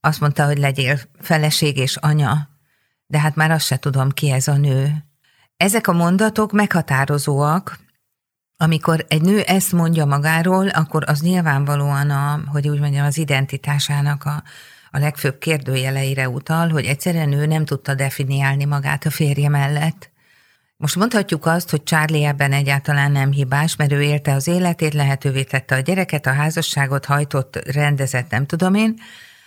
Azt 0.00 0.20
mondta, 0.20 0.46
hogy 0.46 0.58
legyél 0.58 0.98
feleség 1.20 1.76
és 1.76 1.96
anya, 1.96 2.48
de 3.06 3.18
hát 3.18 3.34
már 3.34 3.50
azt 3.50 3.66
se 3.66 3.76
tudom, 3.76 4.10
ki 4.10 4.30
ez 4.30 4.48
a 4.48 4.56
nő. 4.56 5.11
Ezek 5.56 5.86
a 5.86 5.92
mondatok 5.92 6.52
meghatározóak, 6.52 7.78
amikor 8.56 9.04
egy 9.08 9.22
nő 9.22 9.40
ezt 9.40 9.72
mondja 9.72 10.04
magáról, 10.04 10.68
akkor 10.68 11.04
az 11.06 11.20
nyilvánvalóan, 11.20 12.10
a, 12.10 12.40
hogy 12.46 12.68
úgy 12.68 12.80
mondjam, 12.80 13.06
az 13.06 13.18
identitásának 13.18 14.24
a, 14.24 14.42
a 14.90 14.98
legfőbb 14.98 15.38
kérdőjeleire 15.38 16.28
utal, 16.28 16.68
hogy 16.68 16.84
egyszerűen 16.84 17.32
ő 17.32 17.46
nem 17.46 17.64
tudta 17.64 17.94
definiálni 17.94 18.64
magát 18.64 19.06
a 19.06 19.10
férje 19.10 19.48
mellett. 19.48 20.10
Most 20.76 20.96
mondhatjuk 20.96 21.46
azt, 21.46 21.70
hogy 21.70 21.82
Charlie 21.82 22.26
ebben 22.26 22.52
egyáltalán 22.52 23.12
nem 23.12 23.32
hibás, 23.32 23.76
mert 23.76 23.92
ő 23.92 24.02
élte 24.02 24.32
az 24.32 24.46
életét, 24.46 24.94
lehetővé 24.94 25.42
tette 25.42 25.74
a 25.74 25.80
gyereket, 25.80 26.26
a 26.26 26.32
házasságot 26.32 27.04
hajtott, 27.04 27.56
rendezett, 27.56 28.30
nem 28.30 28.46
tudom 28.46 28.74
én, 28.74 28.98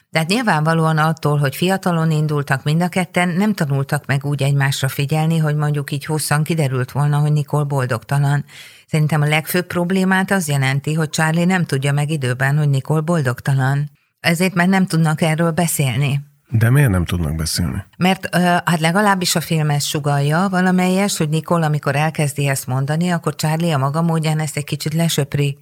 de 0.10 0.20
hát 0.20 0.28
nyilvánvalóan 0.28 0.98
attól, 0.98 1.38
hogy 1.38 1.56
fiatalon 1.56 2.12
indultak 2.12 2.64
mind 2.64 2.82
a 2.82 2.88
ketten, 2.88 3.30
nem 3.30 3.54
tanultak 3.54 4.06
meg 4.06 4.26
úgy 4.26 4.44
egymásra 4.44 4.88
figyelni, 4.88 5.38
hogy 5.38 5.56
mondjuk 5.56 5.92
így 5.92 6.06
hosszan 6.06 6.44
kiderült 6.44 6.92
volna, 6.92 7.18
hogy 7.18 7.32
Nikol 7.32 7.64
boldogtalan. 7.64 8.46
Szerintem 8.88 9.22
a 9.22 9.28
legfőbb 9.28 9.66
problémát 9.66 10.32
az 10.32 10.48
jelenti, 10.48 10.94
hogy 10.94 11.10
Charlie 11.10 11.46
nem 11.46 11.66
tudja 11.66 11.92
meg 11.92 12.10
időben, 12.10 12.58
hogy 12.58 12.70
Nikol 12.70 13.02
boldogtalan 13.02 13.90
ezért 14.26 14.54
már 14.54 14.68
nem 14.68 14.86
tudnak 14.86 15.22
erről 15.22 15.52
beszélni. 15.52 16.22
De 16.50 16.70
miért 16.70 16.90
nem 16.90 17.06
tudnak 17.06 17.36
beszélni? 17.36 17.84
Mert 17.98 18.36
hát 18.66 18.80
legalábbis 18.80 19.36
a 19.36 19.42
film 19.42 19.70
ezt 19.70 19.88
sugalja 19.88 20.48
valamelyes, 20.50 21.18
hogy 21.18 21.30
Nikol, 21.30 21.64
amikor 21.64 21.96
elkezdi 21.96 22.48
ezt 22.48 22.68
mondani, 22.68 23.10
akkor 23.10 23.36
Charlie 23.36 23.74
a 23.74 23.78
maga 23.78 24.02
módján 24.02 24.40
ezt 24.40 24.58
egy 24.58 24.64
kicsit 24.64 24.94
lesöpri, 24.94 25.58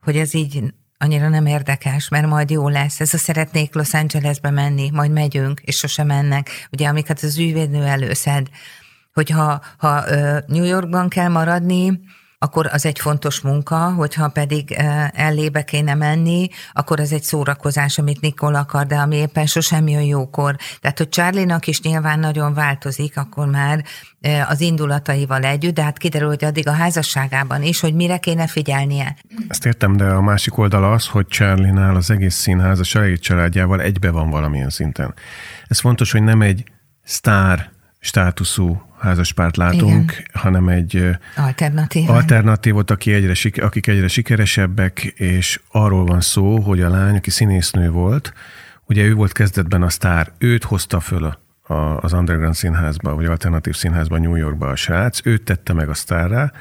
hogy 0.00 0.16
ez 0.16 0.34
így 0.34 0.74
annyira 1.02 1.28
nem 1.28 1.46
érdekes, 1.46 2.08
mert 2.08 2.26
majd 2.26 2.50
jó 2.50 2.68
lesz. 2.68 3.00
Ez 3.00 3.14
a 3.14 3.18
szeretnék 3.18 3.74
Los 3.74 3.94
Angelesbe 3.94 4.50
menni, 4.50 4.90
majd 4.92 5.10
megyünk, 5.10 5.60
és 5.60 5.76
sosem 5.76 6.06
mennek. 6.06 6.68
Ugye, 6.70 6.88
amiket 6.88 7.22
az 7.22 7.38
ügyvédnő 7.38 7.84
előszed, 7.84 8.48
hogyha 9.12 9.62
ha, 9.76 10.04
New 10.46 10.64
Yorkban 10.64 11.08
kell 11.08 11.28
maradni, 11.28 12.00
akkor 12.42 12.68
az 12.72 12.86
egy 12.86 12.98
fontos 12.98 13.40
munka, 13.40 13.76
hogyha 13.76 14.28
pedig 14.28 14.76
ellébe 15.12 15.62
kéne 15.62 15.94
menni, 15.94 16.48
akkor 16.72 17.00
az 17.00 17.12
egy 17.12 17.22
szórakozás, 17.22 17.98
amit 17.98 18.20
Nikol 18.20 18.54
akar, 18.54 18.86
de 18.86 18.96
ami 18.96 19.16
éppen 19.16 19.46
sosem 19.46 19.88
jön 19.88 20.02
jókor. 20.02 20.56
Tehát, 20.80 20.98
hogy 20.98 21.08
Charlie-nak 21.08 21.66
is 21.66 21.80
nyilván 21.80 22.18
nagyon 22.18 22.54
változik, 22.54 23.16
akkor 23.16 23.46
már 23.46 23.84
az 24.48 24.60
indulataival 24.60 25.42
együtt, 25.42 25.74
de 25.74 25.82
hát 25.82 25.98
kiderül, 25.98 26.28
hogy 26.28 26.44
addig 26.44 26.68
a 26.68 26.72
házasságában 26.72 27.62
is, 27.62 27.80
hogy 27.80 27.94
mire 27.94 28.18
kéne 28.18 28.46
figyelnie. 28.46 29.16
Ezt 29.48 29.66
értem, 29.66 29.96
de 29.96 30.04
a 30.04 30.20
másik 30.20 30.58
oldala 30.58 30.92
az, 30.92 31.06
hogy 31.06 31.26
Charlie-nál 31.26 31.96
az 31.96 32.10
egész 32.10 32.34
színház 32.34 32.80
a 32.80 32.84
saját 32.84 33.20
családjával 33.20 33.80
egybe 33.80 34.10
van 34.10 34.30
valamilyen 34.30 34.70
szinten. 34.70 35.14
Ez 35.66 35.80
fontos, 35.80 36.12
hogy 36.12 36.22
nem 36.22 36.42
egy 36.42 36.64
sztár 37.04 37.71
státuszú 38.04 38.82
házaspárt 38.98 39.56
látunk, 39.56 40.12
Igen. 40.12 40.24
hanem 40.32 40.68
egy 40.68 41.08
Alternatív. 41.36 42.10
alternatívot, 42.10 42.90
aki 42.90 43.12
egyre, 43.12 43.34
akik 43.62 43.86
egyre 43.86 44.08
sikeresebbek, 44.08 45.04
és 45.04 45.60
arról 45.68 46.04
van 46.04 46.20
szó, 46.20 46.60
hogy 46.60 46.80
a 46.80 46.88
lány, 46.88 47.16
aki 47.16 47.30
színésznő 47.30 47.90
volt, 47.90 48.32
ugye 48.84 49.02
ő 49.02 49.14
volt 49.14 49.32
kezdetben 49.32 49.82
a 49.82 49.88
sztár, 49.88 50.32
őt 50.38 50.64
hozta 50.64 51.00
föl 51.00 51.24
a, 51.62 51.74
az 51.74 52.12
underground 52.12 52.54
színházba, 52.54 53.14
vagy 53.14 53.24
alternatív 53.24 53.74
színházba 53.74 54.18
New 54.18 54.36
Yorkba 54.36 54.68
a 54.68 54.76
srác, 54.76 55.26
őt 55.26 55.42
tette 55.42 55.72
meg 55.72 55.88
a 55.88 55.94
sztárra, 55.94 56.52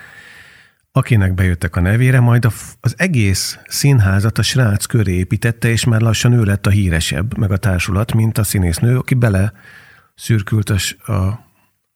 akinek 0.91 1.33
bejöttek 1.33 1.75
a 1.75 1.81
nevére, 1.81 2.19
majd 2.19 2.45
a, 2.45 2.51
az 2.79 2.93
egész 2.97 3.59
színházat 3.67 4.37
a 4.37 4.41
srác 4.41 4.85
köré 4.85 5.13
építette, 5.13 5.69
és 5.69 5.85
már 5.85 6.01
lassan 6.01 6.33
ő 6.33 6.43
lett 6.43 6.67
a 6.67 6.69
híresebb, 6.69 7.37
meg 7.37 7.51
a 7.51 7.57
társulat, 7.57 8.13
mint 8.13 8.37
a 8.37 8.43
színésznő, 8.43 8.97
aki 8.97 9.13
bele 9.13 9.53
szürkült 10.15 10.69
a, 10.69 11.13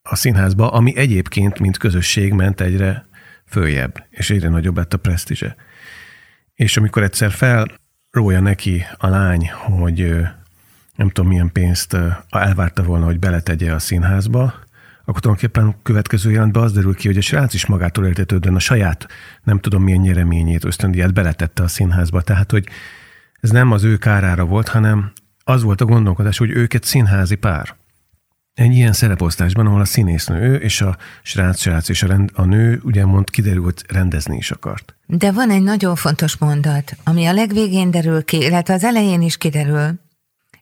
a, 0.01 0.15
színházba, 0.15 0.71
ami 0.71 0.97
egyébként, 0.97 1.59
mint 1.59 1.77
közösség 1.77 2.33
ment 2.33 2.61
egyre 2.61 3.05
följebb, 3.45 4.05
és 4.09 4.29
egyre 4.29 4.49
nagyobb 4.49 4.77
lett 4.77 4.93
a 4.93 4.97
presztízse. 4.97 5.55
És 6.53 6.77
amikor 6.77 7.03
egyszer 7.03 7.31
felrója 7.31 8.39
neki 8.39 8.85
a 8.97 9.07
lány, 9.07 9.49
hogy 9.51 10.21
nem 10.95 11.09
tudom 11.09 11.29
milyen 11.29 11.51
pénzt 11.51 11.97
elvárta 12.29 12.83
volna, 12.83 13.05
hogy 13.05 13.19
beletegye 13.19 13.73
a 13.73 13.79
színházba, 13.79 14.53
akkor 15.05 15.21
tulajdonképpen 15.21 15.67
a 15.67 15.75
következő 15.83 16.31
jelentben 16.31 16.63
az 16.63 16.73
derül 16.73 16.95
ki, 16.95 17.07
hogy 17.07 17.17
a 17.17 17.21
srác 17.21 17.53
is 17.53 17.65
magától 17.65 18.05
értetődően 18.05 18.55
a 18.55 18.59
saját, 18.59 19.07
nem 19.43 19.59
tudom 19.59 19.83
milyen 19.83 19.99
nyereményét, 19.99 20.63
ösztöndíját 20.63 21.13
beletette 21.13 21.63
a 21.63 21.67
színházba. 21.67 22.21
Tehát, 22.21 22.51
hogy 22.51 22.67
ez 23.39 23.49
nem 23.49 23.71
az 23.71 23.83
ő 23.83 23.97
kárára 23.97 24.45
volt, 24.45 24.67
hanem 24.67 25.11
az 25.43 25.63
volt 25.63 25.81
a 25.81 25.85
gondolkodás, 25.85 26.37
hogy 26.37 26.49
ők 26.49 26.73
egy 26.73 26.83
színházi 26.83 27.35
pár. 27.35 27.75
Egy 28.55 28.71
ilyen 28.71 28.93
szereposztásban, 28.93 29.65
ahol 29.65 29.81
a 29.81 29.85
színésznő 29.85 30.41
ő 30.41 30.55
és 30.55 30.81
a 30.81 30.97
srác, 31.21 31.59
srác 31.59 31.89
és 31.89 32.03
a, 32.03 32.07
rend, 32.07 32.29
a 32.33 32.45
nő, 32.45 32.81
ugye 32.83 33.05
mond, 33.05 33.29
kiderült, 33.29 33.83
rendezni 33.87 34.37
is 34.37 34.51
akart. 34.51 34.95
De 35.05 35.31
van 35.31 35.49
egy 35.49 35.63
nagyon 35.63 35.95
fontos 35.95 36.37
mondat, 36.37 36.95
ami 37.03 37.25
a 37.25 37.33
legvégén 37.33 37.91
derül 37.91 38.23
ki, 38.23 38.37
illetve 38.37 38.73
az 38.73 38.83
elején 38.83 39.21
is 39.21 39.37
kiderül, 39.37 40.03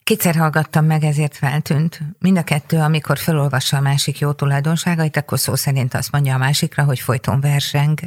Kétszer 0.04 0.36
hallgattam 0.36 0.86
meg, 0.86 1.04
ezért 1.04 1.36
feltűnt. 1.36 2.00
Mind 2.20 2.38
a 2.38 2.44
kettő, 2.44 2.78
amikor 2.78 3.18
felolvassa 3.18 3.78
a 3.78 3.82
másik 3.82 4.20
jó 4.20 4.32
tulajdonságait, 4.32 5.18
akkor 5.18 5.40
szó 5.40 5.56
szerint 5.56 5.94
azt 5.94 6.12
mondja 6.12 6.34
a 6.34 6.38
másikra, 6.38 6.84
hogy 6.84 7.00
folyton 7.00 7.40
verseng. 7.40 8.00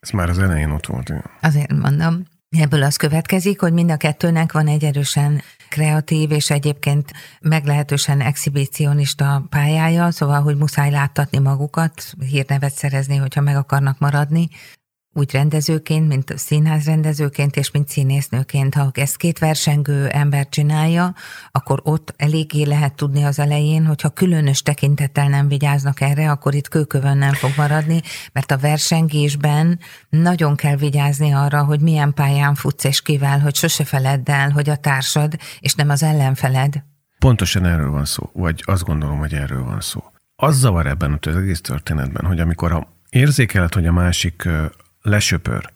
Ez 0.00 0.10
már 0.10 0.28
az 0.28 0.38
elején 0.38 0.70
ott 0.70 0.86
volt. 0.86 1.08
Igen. 1.08 1.24
Azért 1.40 1.72
mondom. 1.72 2.22
Ebből 2.58 2.82
az 2.82 2.96
következik, 2.96 3.60
hogy 3.60 3.72
mind 3.72 3.90
a 3.90 3.96
kettőnek 3.96 4.52
van 4.52 4.66
egy 4.66 4.84
erősen 4.84 5.42
kreatív 5.68 6.30
és 6.30 6.50
egyébként 6.50 7.12
meglehetősen 7.40 8.20
exhibicionista 8.20 9.46
pályája, 9.48 10.10
szóval, 10.10 10.42
hogy 10.42 10.56
muszáj 10.56 10.90
láttatni 10.90 11.38
magukat, 11.38 12.14
hírnevet 12.30 12.72
szerezni, 12.72 13.16
hogyha 13.16 13.40
meg 13.40 13.56
akarnak 13.56 13.98
maradni, 13.98 14.48
úgy 15.12 15.32
rendezőként, 15.32 16.08
mint 16.08 16.38
színház 16.38 16.84
rendezőként 16.84 17.56
és 17.56 17.70
mint 17.70 17.88
színésznőként. 17.88 18.74
Ha 18.74 18.90
ezt 18.94 19.16
két 19.16 19.38
versengő 19.38 20.08
ember 20.08 20.48
csinálja, 20.48 21.14
akkor 21.50 21.80
ott 21.82 22.14
eléggé 22.16 22.62
lehet 22.62 22.94
tudni 22.94 23.22
az 23.22 23.38
elején, 23.38 23.86
hogyha 23.86 24.10
különös 24.10 24.62
tekintettel 24.62 25.28
nem 25.28 25.48
vigyáznak 25.48 26.00
erre, 26.00 26.30
akkor 26.30 26.54
itt 26.54 26.68
kőkövön 26.68 27.18
nem 27.18 27.32
fog 27.32 27.50
maradni, 27.56 28.00
mert 28.32 28.50
a 28.50 28.58
versengésben 28.58 29.78
nagyon 30.08 30.56
kell 30.56 30.76
vigyázni 30.76 31.32
arra, 31.32 31.64
hogy 31.64 31.80
milyen 31.80 32.14
pályán 32.14 32.54
futsz 32.54 32.84
és 32.84 33.02
kivel, 33.02 33.40
hogy 33.40 33.54
sose 33.54 33.84
feledd 33.84 34.30
el, 34.30 34.50
hogy 34.50 34.70
a 34.70 34.76
társad, 34.76 35.36
és 35.60 35.74
nem 35.74 35.88
az 35.88 36.02
ellenfeled. 36.02 36.82
Pontosan 37.18 37.64
erről 37.64 37.90
van 37.90 38.04
szó, 38.04 38.30
vagy 38.32 38.62
azt 38.66 38.84
gondolom, 38.84 39.18
hogy 39.18 39.34
erről 39.34 39.64
van 39.64 39.80
szó. 39.80 40.04
Az 40.36 40.58
zavar 40.58 40.86
ebben 40.86 41.18
az 41.26 41.36
egész 41.36 41.60
történetben, 41.60 42.24
hogy 42.26 42.40
amikor 42.40 42.72
a 42.72 42.86
érzékeled, 43.10 43.74
hogy 43.74 43.86
a 43.86 43.92
másik 43.92 44.48
lesöpör. 45.02 45.72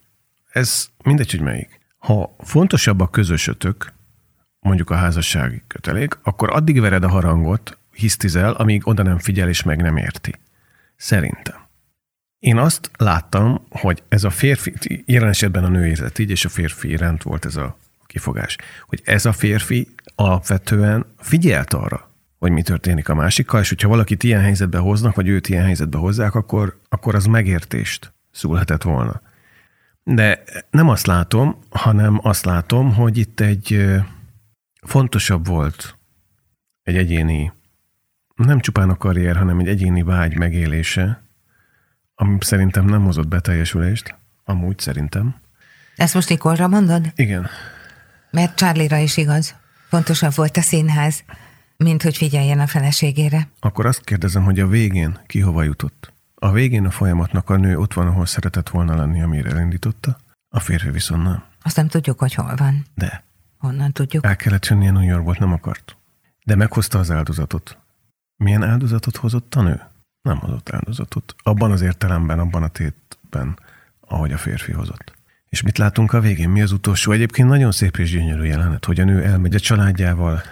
Ez 0.51 0.89
mindegy, 1.03 1.31
hogy 1.31 1.41
melyik. 1.41 1.81
Ha 1.99 2.37
fontosabb 2.39 3.01
a 3.01 3.11
közösötök, 3.11 3.93
mondjuk 4.61 4.91
a 4.91 4.95
házassági 4.95 5.63
kötelék, 5.67 6.19
akkor 6.23 6.51
addig 6.53 6.81
vered 6.81 7.05
a 7.05 7.09
harangot, 7.09 7.79
hisztizel, 7.93 8.53
amíg 8.53 8.87
oda 8.87 9.03
nem 9.03 9.19
figyel 9.19 9.49
és 9.49 9.63
meg 9.63 9.83
nem 9.83 9.97
érti. 9.97 10.35
Szerintem. 10.97 11.57
Én 12.39 12.57
azt 12.57 12.91
láttam, 12.97 13.67
hogy 13.71 14.03
ez 14.09 14.25
a 14.25 14.31
férfi, 14.31 14.75
jelen 15.07 15.29
esetben 15.29 15.65
a 15.65 15.69
nő 15.69 15.87
érzett 15.87 16.19
így, 16.19 16.31
és 16.31 16.45
a 16.45 16.49
férfi 16.49 16.89
iránt 16.89 17.23
volt 17.23 17.45
ez 17.45 17.57
a 17.57 17.79
kifogás, 18.07 18.57
hogy 18.87 19.01
ez 19.05 19.27
a 19.27 19.33
férfi 19.33 19.95
alapvetően 20.15 21.07
figyelt 21.19 21.73
arra, 21.73 22.11
hogy 22.39 22.51
mi 22.51 22.63
történik 22.63 23.09
a 23.09 23.15
másikkal, 23.15 23.61
és 23.61 23.69
hogyha 23.69 23.89
valakit 23.89 24.23
ilyen 24.23 24.41
helyzetbe 24.41 24.79
hoznak, 24.79 25.15
vagy 25.15 25.29
őt 25.29 25.49
ilyen 25.49 25.65
helyzetbe 25.65 25.99
hozzák, 25.99 26.35
akkor, 26.35 26.79
akkor 26.89 27.15
az 27.15 27.25
megértést 27.25 28.14
szülhetett 28.35 28.83
volna. 28.83 29.21
De 30.03 30.43
nem 30.71 30.89
azt 30.89 31.07
látom, 31.07 31.59
hanem 31.71 32.19
azt 32.23 32.45
látom, 32.45 32.95
hogy 32.95 33.19
itt 33.19 33.41
egy 33.41 33.95
fontosabb 34.83 35.47
volt 35.47 35.99
egy 36.83 36.97
egyéni, 36.97 37.53
nem 38.35 38.61
csupán 38.61 38.91
a 38.91 38.97
karrier, 38.97 39.37
hanem 39.37 39.59
egy 39.59 39.69
egyéni 39.69 40.03
vágy 40.03 40.37
megélése, 40.37 41.23
ami 42.15 42.37
szerintem 42.41 42.85
nem 42.85 43.05
hozott 43.05 43.29
beteljesülést, 43.29 44.15
amúgy 44.45 44.79
szerintem. 44.79 45.35
Ezt 45.97 46.15
most 46.15 46.29
Nikolra 46.29 46.69
mondod? 46.69 47.13
Igen. 47.15 47.47
Mert 48.31 48.57
Charlie-ra 48.57 48.97
is 48.97 49.17
igaz. 49.17 49.55
Fontosabb 49.89 50.35
volt 50.35 50.57
a 50.57 50.61
színház, 50.61 51.25
mint 51.77 52.03
hogy 52.03 52.17
figyeljen 52.17 52.61
a 52.61 52.67
feleségére. 52.67 53.49
Akkor 53.61 53.87
azt 53.87 54.05
kérdezem, 54.05 54.45
hogy 54.45 54.61
a 54.61 54.67
végén 54.67 55.19
ki 55.27 55.41
hova 55.41 55.63
jutott? 55.63 56.13
A 56.45 56.53
végén 56.53 56.85
a 56.85 56.91
folyamatnak 56.91 57.51
a 57.51 57.57
nő 57.57 57.79
ott 57.79 57.93
van, 57.93 58.07
ahol 58.07 58.27
szeretett 58.27 58.69
volna 58.69 58.97
lenni, 58.97 59.23
amire 59.23 59.51
elindította, 59.51 60.17
a 60.49 60.61
férfi 60.61 60.91
viszont 60.91 61.23
nem. 61.23 61.45
Azt 61.63 61.77
nem 61.77 61.89
tudjuk, 61.89 62.19
hogy 62.19 62.35
hol 62.35 62.55
van. 62.57 62.85
De. 62.95 63.25
Honnan 63.59 63.93
tudjuk? 63.93 64.25
El 64.25 64.37
kellett 64.37 64.67
jönnie 64.67 64.91
New 64.91 65.03
Yorkból, 65.03 65.37
nem 65.39 65.53
akart. 65.53 65.97
De 66.45 66.55
meghozta 66.55 66.99
az 66.99 67.11
áldozatot. 67.11 67.79
Milyen 68.37 68.63
áldozatot 68.63 69.17
hozott 69.17 69.55
a 69.55 69.63
nő? 69.63 69.81
Nem 70.23 70.39
hozott 70.39 70.71
áldozatot. 70.71 71.35
Abban 71.43 71.71
az 71.71 71.81
értelemben, 71.81 72.39
abban 72.39 72.63
a 72.63 72.69
tétben, 72.69 73.59
ahogy 74.01 74.33
a 74.33 74.39
férfi 74.39 74.73
hozott. 74.73 75.13
És 75.49 75.63
mit 75.63 75.79
látunk 75.79 76.13
a 76.13 76.21
végén? 76.21 76.51
Mi 76.51 76.63
az 76.63 76.73
utolsó? 76.73 77.13
Egyébként 77.13 77.49
nagyon 77.49 77.73
szép 77.73 77.97
és 77.97 78.11
gyönyörű 78.11 78.45
jelenet, 78.45 78.85
hogy 78.85 79.01
a 79.01 79.05
nő 79.05 79.23
elmegy 79.23 79.55
a 79.55 79.61
családjával 79.61 80.43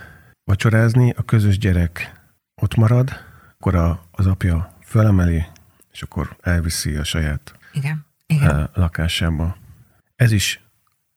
vacsorázni, 0.44 1.14
a 1.16 1.22
közös 1.22 1.59
gyerek 1.59 2.22
ott 2.62 2.74
marad, 2.74 3.11
akkor 3.59 3.74
a, 3.74 4.02
az 4.11 4.26
apja 4.26 4.76
felemeli, 4.81 5.44
és 5.92 6.02
akkor 6.02 6.37
elviszi 6.40 6.96
a 6.96 7.05
saját 7.05 7.59
Igen. 7.72 8.07
Igen. 8.26 8.70
lakásába. 8.74 9.57
Ez 10.16 10.33
is 10.33 10.61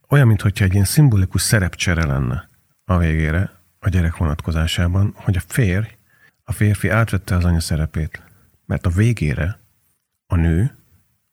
olyan, 0.09 0.27
mintha 0.27 0.49
egy 0.53 0.73
ilyen 0.73 0.85
szimbolikus 0.85 1.41
szerepcsere 1.41 2.05
lenne 2.05 2.49
a 2.85 2.97
végére, 2.97 3.51
a 3.79 3.89
gyerek 3.89 4.17
vonatkozásában, 4.17 5.13
hogy 5.15 5.37
a 5.37 5.41
férj, 5.47 5.87
a 6.43 6.51
férfi 6.51 6.89
átvette 6.89 7.35
az 7.35 7.45
anya 7.45 7.59
szerepét, 7.59 8.21
mert 8.65 8.85
a 8.85 8.89
végére 8.89 9.59
a 10.27 10.35
nő, 10.35 10.75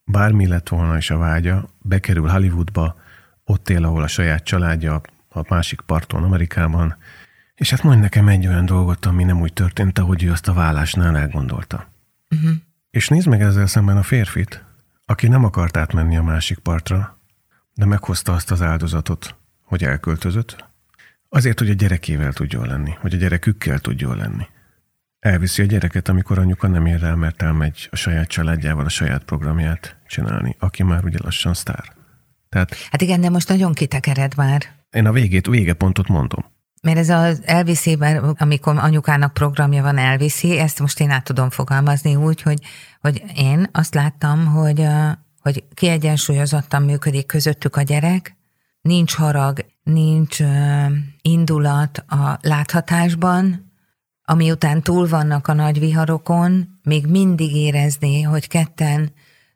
bármi 0.05 0.47
lett 0.47 0.69
volna 0.69 0.97
is 0.97 1.11
a 1.11 1.19
vágya, 1.19 1.69
bekerül 1.79 2.29
Hollywoodba, 2.29 3.01
ott 3.45 3.69
él, 3.69 3.85
ahol 3.85 4.03
a 4.03 4.07
saját 4.07 4.45
családja, 4.45 5.01
a 5.29 5.45
másik 5.49 5.81
parton, 5.81 6.25
Amerikában, 6.25 6.97
és 7.55 7.71
hát 7.71 7.83
mondj 7.83 8.01
nekem 8.01 8.29
egy 8.29 8.47
olyan 8.47 8.67
dolgot, 8.67 9.07
ami 9.07 9.25
nem 9.25 9.41
úgy 9.41 9.53
történt, 9.53 9.99
ahogy 9.99 10.23
ő 10.23 10.31
azt 10.31 10.49
a 10.49 10.53
vállásnál 10.53 11.17
elgondolta. 11.17 11.89
Uh-huh. 12.31 12.51
És 12.93 13.09
nézd 13.09 13.29
meg 13.29 13.41
ezzel 13.41 13.67
szemben 13.67 13.97
a 13.97 14.03
férfit, 14.03 14.65
aki 15.05 15.29
nem 15.29 15.45
akart 15.45 15.77
átmenni 15.77 16.17
a 16.17 16.23
másik 16.23 16.59
partra, 16.59 17.19
de 17.75 17.85
meghozta 17.85 18.33
azt 18.33 18.51
az 18.51 18.63
áldozatot, 18.63 19.37
hogy 19.63 19.85
elköltözött, 19.85 20.65
azért, 21.29 21.59
hogy 21.59 21.71
a 21.71 21.75
gyerekével 21.75 22.33
tudjon 22.33 22.67
lenni, 22.67 22.91
hogy 23.01 23.15
a 23.15 23.17
gyerekükkel 23.17 23.79
tudjon 23.79 24.17
lenni. 24.17 24.47
Elviszi 25.19 25.63
a 25.63 25.65
gyereket, 25.65 26.09
amikor 26.09 26.39
anyuka 26.39 26.69
nem 26.69 26.87
ér 26.87 27.01
rá, 27.01 27.15
mert 27.15 27.43
elmegy 27.43 27.89
a 27.91 27.97
saját 27.97 28.29
családjával 28.29 28.85
a 28.85 28.89
saját 28.89 29.25
programját 29.25 29.97
csinálni, 30.07 30.57
aki 30.59 30.83
már 30.83 31.05
ugye 31.05 31.19
lassan 31.23 31.55
sztár. 31.55 31.93
Tehát, 32.49 32.75
hát 32.91 33.03
igen, 33.03 33.21
de 33.21 33.29
most 33.29 33.49
nagyon 33.49 33.73
kitekered 33.73 34.37
már. 34.37 34.63
Én 34.91 35.07
a 35.07 35.13
végét, 35.13 35.47
végepontot 35.47 36.09
mondom. 36.09 36.45
Mert 36.83 36.99
ez 36.99 37.09
az 37.09 37.43
elviszében, 37.45 38.17
amikor 38.39 38.77
anyukának 38.79 39.35
programja 39.35 39.83
van 39.83 39.99
elviszi, 39.99 40.59
ezt 40.59 40.81
most 40.81 41.01
én 41.01 41.11
át 41.11 41.25
tudom 41.25 41.51
fogalmazni 41.51 42.15
úgy, 42.15 42.43
hogy, 42.43 42.59
hogy 43.01 43.23
én 43.37 43.69
azt 43.73 43.95
láttam, 43.95 44.47
hogy, 44.47 44.87
hogy 45.41 45.65
kiegyensúlyozottan 45.75 46.83
működik 46.83 47.27
közöttük 47.27 47.77
a 47.77 47.83
gyerek, 47.83 48.37
nincs 48.81 49.15
harag, 49.15 49.67
nincs 49.83 50.39
indulat 51.21 51.99
a 51.99 52.39
láthatásban, 52.41 53.73
ami 54.25 54.51
után 54.51 54.83
túl 54.83 55.09
vannak 55.09 55.49
a 55.49 55.53
nagy 55.53 55.79
viharokon, 55.79 56.81
még 56.83 57.07
mindig 57.07 57.57
érezni, 57.57 58.23
hogy 58.23 58.49
ketten 58.49 59.13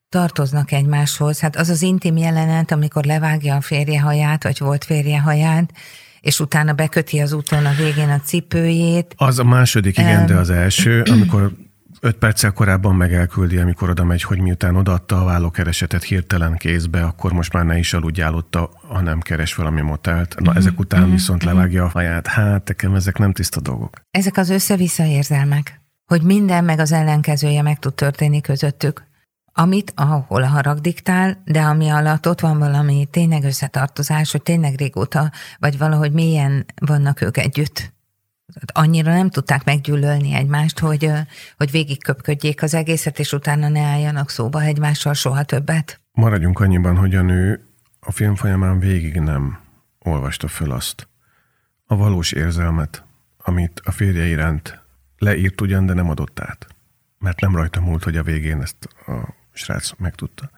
tartoznak 0.08 0.72
egymáshoz. 0.72 1.40
Hát 1.40 1.56
az 1.56 1.68
az 1.68 1.82
intim 1.82 2.16
jelenet, 2.16 2.70
amikor 2.70 3.04
levágja 3.04 3.56
a 3.56 3.60
férje 3.60 4.00
haját, 4.00 4.42
vagy 4.42 4.58
volt 4.58 4.84
férje 4.84 5.20
haját, 5.20 5.72
és 6.20 6.40
utána 6.40 6.72
beköti 6.72 7.18
az 7.18 7.32
úton 7.32 7.66
a 7.66 7.72
végén 7.72 8.08
a 8.08 8.20
cipőjét. 8.20 9.14
Az 9.16 9.38
a 9.38 9.44
második, 9.44 9.98
igen, 9.98 10.20
um, 10.20 10.26
de 10.26 10.34
az 10.34 10.50
első, 10.50 11.02
amikor 11.12 11.52
öt 12.00 12.16
perccel 12.16 12.52
korábban 12.52 12.94
meg 12.94 13.12
elküldi, 13.12 13.56
amikor 13.56 13.90
oda 13.90 14.04
megy, 14.04 14.22
hogy 14.22 14.40
miután 14.40 14.76
odaadta 14.76 15.20
a 15.20 15.24
vállókeresetet 15.24 16.02
hirtelen 16.02 16.56
kézbe, 16.56 17.02
akkor 17.02 17.32
most 17.32 17.52
már 17.52 17.64
ne 17.64 17.78
is 17.78 17.92
aludjál 17.92 18.34
ott, 18.34 18.58
ha 18.88 19.00
nem 19.00 19.20
keres 19.20 19.54
valami 19.54 19.80
motelt. 19.80 20.34
Na, 20.34 20.40
uh-huh, 20.40 20.56
ezek 20.56 20.78
után 20.78 21.00
uh-huh, 21.00 21.14
viszont 21.14 21.42
uh-huh. 21.42 21.56
levágja 21.56 21.84
a 21.84 21.88
faját. 21.88 22.26
Hát, 22.26 22.68
nekem 22.68 22.94
ezek 22.94 23.18
nem 23.18 23.32
tiszta 23.32 23.60
dolgok. 23.60 24.00
Ezek 24.10 24.36
az 24.36 24.50
össze-vissza 24.50 25.04
érzelmek, 25.04 25.80
hogy 26.04 26.22
minden 26.22 26.64
meg 26.64 26.78
az 26.78 26.92
ellenkezője 26.92 27.62
meg 27.62 27.78
tud 27.78 27.94
történni 27.94 28.40
közöttük 28.40 29.04
amit, 29.58 29.92
ahol 29.94 30.42
a 30.42 30.46
harag 30.46 30.80
diktál, 30.80 31.42
de 31.44 31.60
ami 31.60 31.88
alatt 31.88 32.28
ott 32.28 32.40
van 32.40 32.58
valami 32.58 33.08
tényleg 33.10 33.44
összetartozás, 33.44 34.32
hogy 34.32 34.42
tényleg 34.42 34.74
régóta, 34.74 35.32
vagy 35.58 35.78
valahogy 35.78 36.12
mélyen 36.12 36.66
vannak 36.80 37.20
ők 37.20 37.36
együtt. 37.36 37.94
annyira 38.72 39.12
nem 39.12 39.30
tudták 39.30 39.64
meggyűlölni 39.64 40.34
egymást, 40.34 40.78
hogy, 40.78 41.10
hogy 41.56 41.70
végigköpködjék 41.70 42.62
az 42.62 42.74
egészet, 42.74 43.18
és 43.18 43.32
utána 43.32 43.68
ne 43.68 43.80
álljanak 43.80 44.30
szóba 44.30 44.62
egymással 44.62 45.14
soha 45.14 45.42
többet. 45.42 46.00
Maradjunk 46.12 46.60
annyiban, 46.60 46.96
hogy 46.96 47.14
a 47.14 47.22
nő 47.22 47.60
a 48.00 48.12
film 48.12 48.34
folyamán 48.34 48.78
végig 48.78 49.20
nem 49.20 49.58
olvasta 49.98 50.48
föl 50.48 50.72
azt, 50.72 51.08
a 51.86 51.96
valós 51.96 52.32
érzelmet, 52.32 53.04
amit 53.38 53.80
a 53.84 53.90
férje 53.90 54.24
iránt 54.24 54.82
leírt 55.18 55.60
ugyan, 55.60 55.86
de 55.86 55.92
nem 55.92 56.10
adott 56.10 56.40
át. 56.40 56.66
Mert 57.18 57.40
nem 57.40 57.56
rajta 57.56 57.80
múlt, 57.80 58.04
hogy 58.04 58.16
a 58.16 58.22
végén 58.22 58.60
ezt 58.60 58.88
a 59.06 59.34
srác 59.56 59.90
megtudta. 59.98 60.50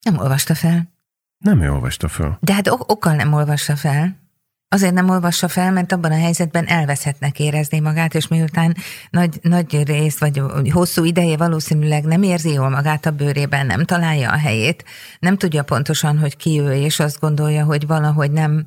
Nem 0.00 0.18
olvasta 0.18 0.54
fel. 0.54 0.94
Nem 1.38 1.60
ő 1.60 1.70
olvasta 1.70 2.08
fel. 2.08 2.38
De 2.40 2.54
hát 2.54 2.68
ok- 2.68 2.90
okkal 2.90 3.14
nem 3.14 3.32
olvassa 3.32 3.76
fel. 3.76 4.24
Azért 4.68 4.94
nem 4.94 5.08
olvassa 5.08 5.48
fel, 5.48 5.72
mert 5.72 5.92
abban 5.92 6.12
a 6.12 6.18
helyzetben 6.18 6.66
elveszettnek 6.66 7.38
érezni 7.38 7.80
magát, 7.80 8.14
és 8.14 8.28
miután 8.28 8.76
nagy, 9.10 9.38
nagy 9.42 9.82
részt, 9.82 10.18
vagy 10.18 10.42
hosszú 10.72 11.04
ideje 11.04 11.36
valószínűleg 11.36 12.04
nem 12.04 12.22
érzi 12.22 12.52
jól 12.52 12.68
magát 12.68 13.06
a 13.06 13.10
bőrében, 13.10 13.66
nem 13.66 13.84
találja 13.84 14.30
a 14.30 14.38
helyét, 14.38 14.84
nem 15.18 15.36
tudja 15.36 15.62
pontosan, 15.62 16.18
hogy 16.18 16.36
ki 16.36 16.60
ő, 16.60 16.72
és 16.72 17.00
azt 17.00 17.20
gondolja, 17.20 17.64
hogy 17.64 17.86
valahogy 17.86 18.30
nem, 18.30 18.66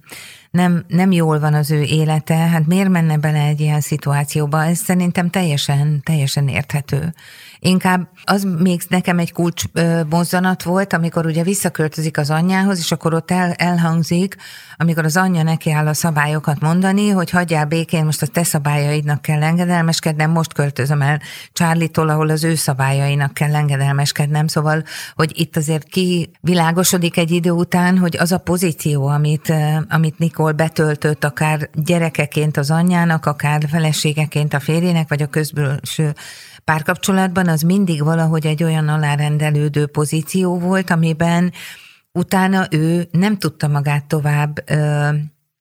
nem, 0.51 0.83
nem 0.87 1.11
jól 1.11 1.39
van 1.39 1.53
az 1.53 1.71
ő 1.71 1.81
élete, 1.81 2.35
hát 2.35 2.67
miért 2.67 2.89
menne 2.89 3.17
bele 3.17 3.39
egy 3.39 3.59
ilyen 3.59 3.81
szituációba? 3.81 4.63
Ez 4.63 4.77
szerintem 4.77 5.29
teljesen, 5.29 6.01
teljesen 6.03 6.47
érthető. 6.47 7.13
Inkább 7.59 8.07
az 8.23 8.47
még 8.59 8.81
nekem 8.89 9.19
egy 9.19 9.31
kulcs 9.31 9.63
mozzanat 10.09 10.63
volt, 10.63 10.93
amikor 10.93 11.25
ugye 11.25 11.43
visszaköltözik 11.43 12.17
az 12.17 12.29
anyjához, 12.29 12.77
és 12.77 12.91
akkor 12.91 13.13
ott 13.13 13.31
el, 13.31 13.51
elhangzik, 13.51 14.35
amikor 14.77 15.05
az 15.05 15.17
anyja 15.17 15.43
neki 15.43 15.71
áll 15.71 15.87
a 15.87 15.93
szabályokat 15.93 16.59
mondani, 16.59 17.09
hogy 17.09 17.29
hagyjál 17.29 17.65
békén, 17.65 18.05
most 18.05 18.21
a 18.21 18.27
te 18.27 18.43
szabályaidnak 18.43 19.21
kell 19.21 19.43
engedelmeskednem, 19.43 20.31
most 20.31 20.53
költözöm 20.53 21.01
el 21.01 21.21
Csárlitól, 21.53 22.09
ahol 22.09 22.29
az 22.29 22.43
ő 22.43 22.55
szabályainak 22.55 23.33
kell 23.33 23.55
engedelmeskednem. 23.55 24.47
Szóval, 24.47 24.83
hogy 25.15 25.39
itt 25.39 25.57
azért 25.57 25.87
kivilágosodik 25.87 27.17
egy 27.17 27.31
idő 27.31 27.51
után, 27.51 27.97
hogy 27.97 28.17
az 28.17 28.31
a 28.31 28.37
pozíció, 28.37 29.07
amit, 29.07 29.53
amit 29.89 30.19
Nikol 30.39 30.53
betöltött, 30.53 31.23
akár 31.23 31.69
gyerekeként 31.73 32.57
az 32.57 32.71
anyjának, 32.71 33.25
akár 33.25 33.61
feleségeként 33.69 34.53
a 34.53 34.59
férjének, 34.59 35.09
vagy 35.09 35.21
a 35.21 35.27
közbülső 35.27 36.13
párkapcsolatban, 36.63 37.47
az 37.47 37.61
mindig 37.61 38.03
valahogy 38.03 38.45
egy 38.45 38.63
olyan 38.63 38.87
alárendelődő 38.87 39.87
pozíció 39.87 40.59
volt, 40.59 40.89
amiben 40.89 41.51
utána 42.11 42.67
ő 42.71 43.07
nem 43.11 43.37
tudta 43.37 43.67
magát 43.67 44.05
tovább 44.05 44.69
ö, 44.69 45.09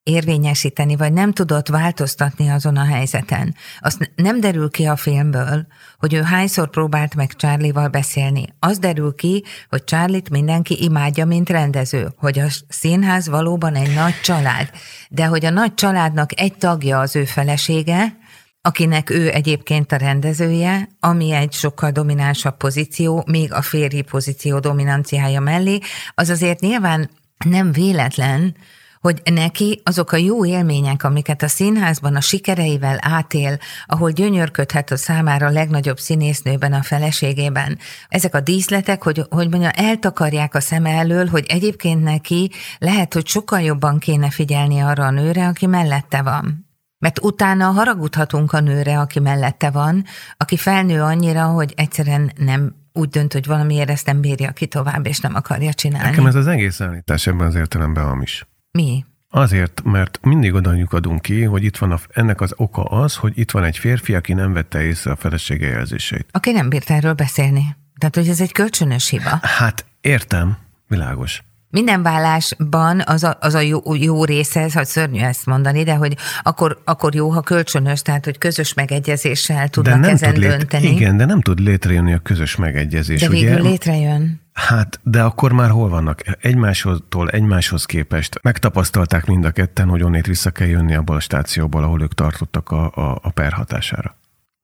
érvényesíteni, 0.09 0.95
vagy 0.95 1.13
nem 1.13 1.31
tudott 1.31 1.67
változtatni 1.67 2.49
azon 2.49 2.77
a 2.77 2.85
helyzeten. 2.85 3.55
Azt 3.79 4.11
nem 4.15 4.39
derül 4.39 4.69
ki 4.69 4.85
a 4.85 4.95
filmből, 4.95 5.67
hogy 5.97 6.13
ő 6.13 6.21
hányszor 6.21 6.69
próbált 6.69 7.15
meg 7.15 7.33
Charlie-val 7.35 7.87
beszélni. 7.87 8.45
Az 8.59 8.79
derül 8.79 9.15
ki, 9.15 9.43
hogy 9.69 9.83
Charlie-t 9.83 10.29
mindenki 10.29 10.83
imádja, 10.83 11.25
mint 11.25 11.49
rendező, 11.49 12.13
hogy 12.17 12.39
a 12.39 12.47
színház 12.67 13.27
valóban 13.27 13.75
egy 13.75 13.93
nagy 13.93 14.21
család, 14.21 14.69
de 15.09 15.25
hogy 15.25 15.45
a 15.45 15.49
nagy 15.49 15.73
családnak 15.73 16.39
egy 16.39 16.57
tagja 16.57 16.99
az 16.99 17.15
ő 17.15 17.25
felesége, 17.25 18.17
akinek 18.61 19.09
ő 19.09 19.31
egyébként 19.33 19.91
a 19.91 19.95
rendezője, 19.95 20.89
ami 20.99 21.31
egy 21.31 21.53
sokkal 21.53 21.91
dominánsabb 21.91 22.57
pozíció, 22.57 23.23
még 23.27 23.53
a 23.53 23.61
férji 23.61 24.01
pozíció 24.01 24.59
dominanciája 24.59 25.39
mellé, 25.39 25.79
az 26.13 26.29
azért 26.29 26.59
nyilván 26.59 27.09
nem 27.45 27.71
véletlen, 27.71 28.55
hogy 28.99 29.21
neki 29.31 29.81
azok 29.83 30.11
a 30.11 30.17
jó 30.17 30.45
élmények, 30.45 31.03
amiket 31.03 31.43
a 31.43 31.47
színházban 31.47 32.15
a 32.15 32.21
sikereivel 32.21 32.97
átél, 33.01 33.57
ahol 33.85 34.11
gyönyörködhet 34.11 34.91
a 34.91 34.97
számára 34.97 35.47
a 35.47 35.51
legnagyobb 35.51 35.99
színésznőben, 35.99 36.73
a 36.73 36.83
feleségében, 36.83 37.77
ezek 38.09 38.35
a 38.35 38.39
díszletek, 38.39 39.03
hogy, 39.03 39.25
hogy 39.29 39.49
mondja, 39.49 39.71
eltakarják 39.71 40.55
a 40.55 40.59
szeme 40.59 40.89
elől, 40.89 41.27
hogy 41.27 41.45
egyébként 41.47 42.03
neki 42.03 42.51
lehet, 42.77 43.13
hogy 43.13 43.27
sokkal 43.27 43.61
jobban 43.61 43.99
kéne 43.99 44.29
figyelni 44.29 44.79
arra 44.79 45.05
a 45.05 45.11
nőre, 45.11 45.47
aki 45.47 45.65
mellette 45.65 46.21
van. 46.21 46.67
Mert 46.97 47.19
utána 47.19 47.65
haragudhatunk 47.65 48.53
a 48.53 48.59
nőre, 48.59 48.99
aki 48.99 49.19
mellette 49.19 49.69
van, 49.69 50.05
aki 50.37 50.57
felnő 50.57 51.01
annyira, 51.01 51.45
hogy 51.45 51.73
egyszerűen 51.75 52.31
nem 52.35 52.75
úgy 52.93 53.09
dönt, 53.09 53.33
hogy 53.33 53.45
valamiért 53.45 53.89
ezt 53.89 54.05
nem 54.05 54.21
bírja 54.21 54.51
ki 54.51 54.67
tovább, 54.67 55.05
és 55.05 55.19
nem 55.19 55.35
akarja 55.35 55.73
csinálni. 55.73 56.09
Nekem 56.09 56.25
ez 56.25 56.35
az 56.35 56.47
egész 56.47 56.81
állítás 56.81 57.27
ebben 57.27 57.47
az 57.47 57.55
értelemben 57.55 58.03
hamis. 58.03 58.47
Mi? 58.79 59.05
Azért, 59.29 59.81
mert 59.83 60.19
mindig 60.21 60.53
oda 60.53 60.75
adunk 60.89 61.21
ki, 61.21 61.43
hogy 61.43 61.63
itt 61.63 61.77
van 61.77 61.91
a, 61.91 61.99
ennek 62.09 62.41
az 62.41 62.53
oka 62.57 62.83
az, 62.83 63.15
hogy 63.15 63.37
itt 63.37 63.51
van 63.51 63.63
egy 63.63 63.77
férfi, 63.77 64.15
aki 64.15 64.33
nem 64.33 64.53
vette 64.53 64.81
észre 64.81 65.11
a 65.11 65.15
felesége 65.15 65.67
jelzéseit. 65.67 66.27
Aki 66.31 66.51
nem 66.51 66.69
bírt 66.69 66.89
erről 66.89 67.13
beszélni. 67.13 67.75
Tehát, 67.97 68.15
hogy 68.15 68.27
ez 68.27 68.41
egy 68.41 68.51
kölcsönös 68.51 69.09
hiba. 69.09 69.39
Hát 69.41 69.85
értem, 70.01 70.57
világos. 70.87 71.43
Minden 71.71 72.03
vállásban 72.03 73.01
az 73.05 73.23
a, 73.23 73.37
az 73.39 73.53
a 73.53 73.59
jó, 73.59 73.81
jó 73.95 74.25
része, 74.25 74.61
ez, 74.61 74.73
hogy 74.73 74.85
szörnyű 74.85 75.19
ezt 75.19 75.45
mondani, 75.45 75.83
de 75.83 75.95
hogy 75.95 76.17
akkor, 76.41 76.81
akkor 76.85 77.15
jó, 77.15 77.29
ha 77.29 77.41
kölcsönös, 77.41 78.01
tehát 78.01 78.25
hogy 78.25 78.37
közös 78.37 78.73
megegyezéssel 78.73 79.69
tudnak 79.69 79.93
de 79.93 79.99
nem 79.99 80.09
ezen 80.09 80.33
tud 80.33 80.41
lét, 80.41 80.49
dönteni. 80.49 80.87
Igen, 80.87 81.17
de 81.17 81.25
nem 81.25 81.41
tud 81.41 81.59
létrejönni 81.59 82.13
a 82.13 82.19
közös 82.19 82.55
megegyezés. 82.55 83.21
De 83.21 83.29
végül 83.29 83.59
ugye? 83.59 83.69
létrejön. 83.69 84.41
Hát, 84.53 84.99
de 85.03 85.21
akkor 85.21 85.51
már 85.51 85.69
hol 85.69 85.89
vannak? 85.89 86.21
Egymáshoz, 86.41 86.99
egymáshoz 87.25 87.85
képest 87.85 88.39
megtapasztalták 88.41 89.25
mind 89.25 89.45
a 89.45 89.51
ketten, 89.51 89.87
hogy 89.87 90.03
onnét 90.03 90.25
vissza 90.25 90.51
kell 90.51 90.67
jönni 90.67 90.95
abból 90.95 91.15
a 91.15 91.19
stációból, 91.19 91.83
ahol 91.83 92.01
ők 92.01 92.13
tartottak 92.13 92.69
a, 92.69 92.91
a, 92.95 93.19
a 93.21 93.29
per 93.29 93.53
hatására. 93.53 94.17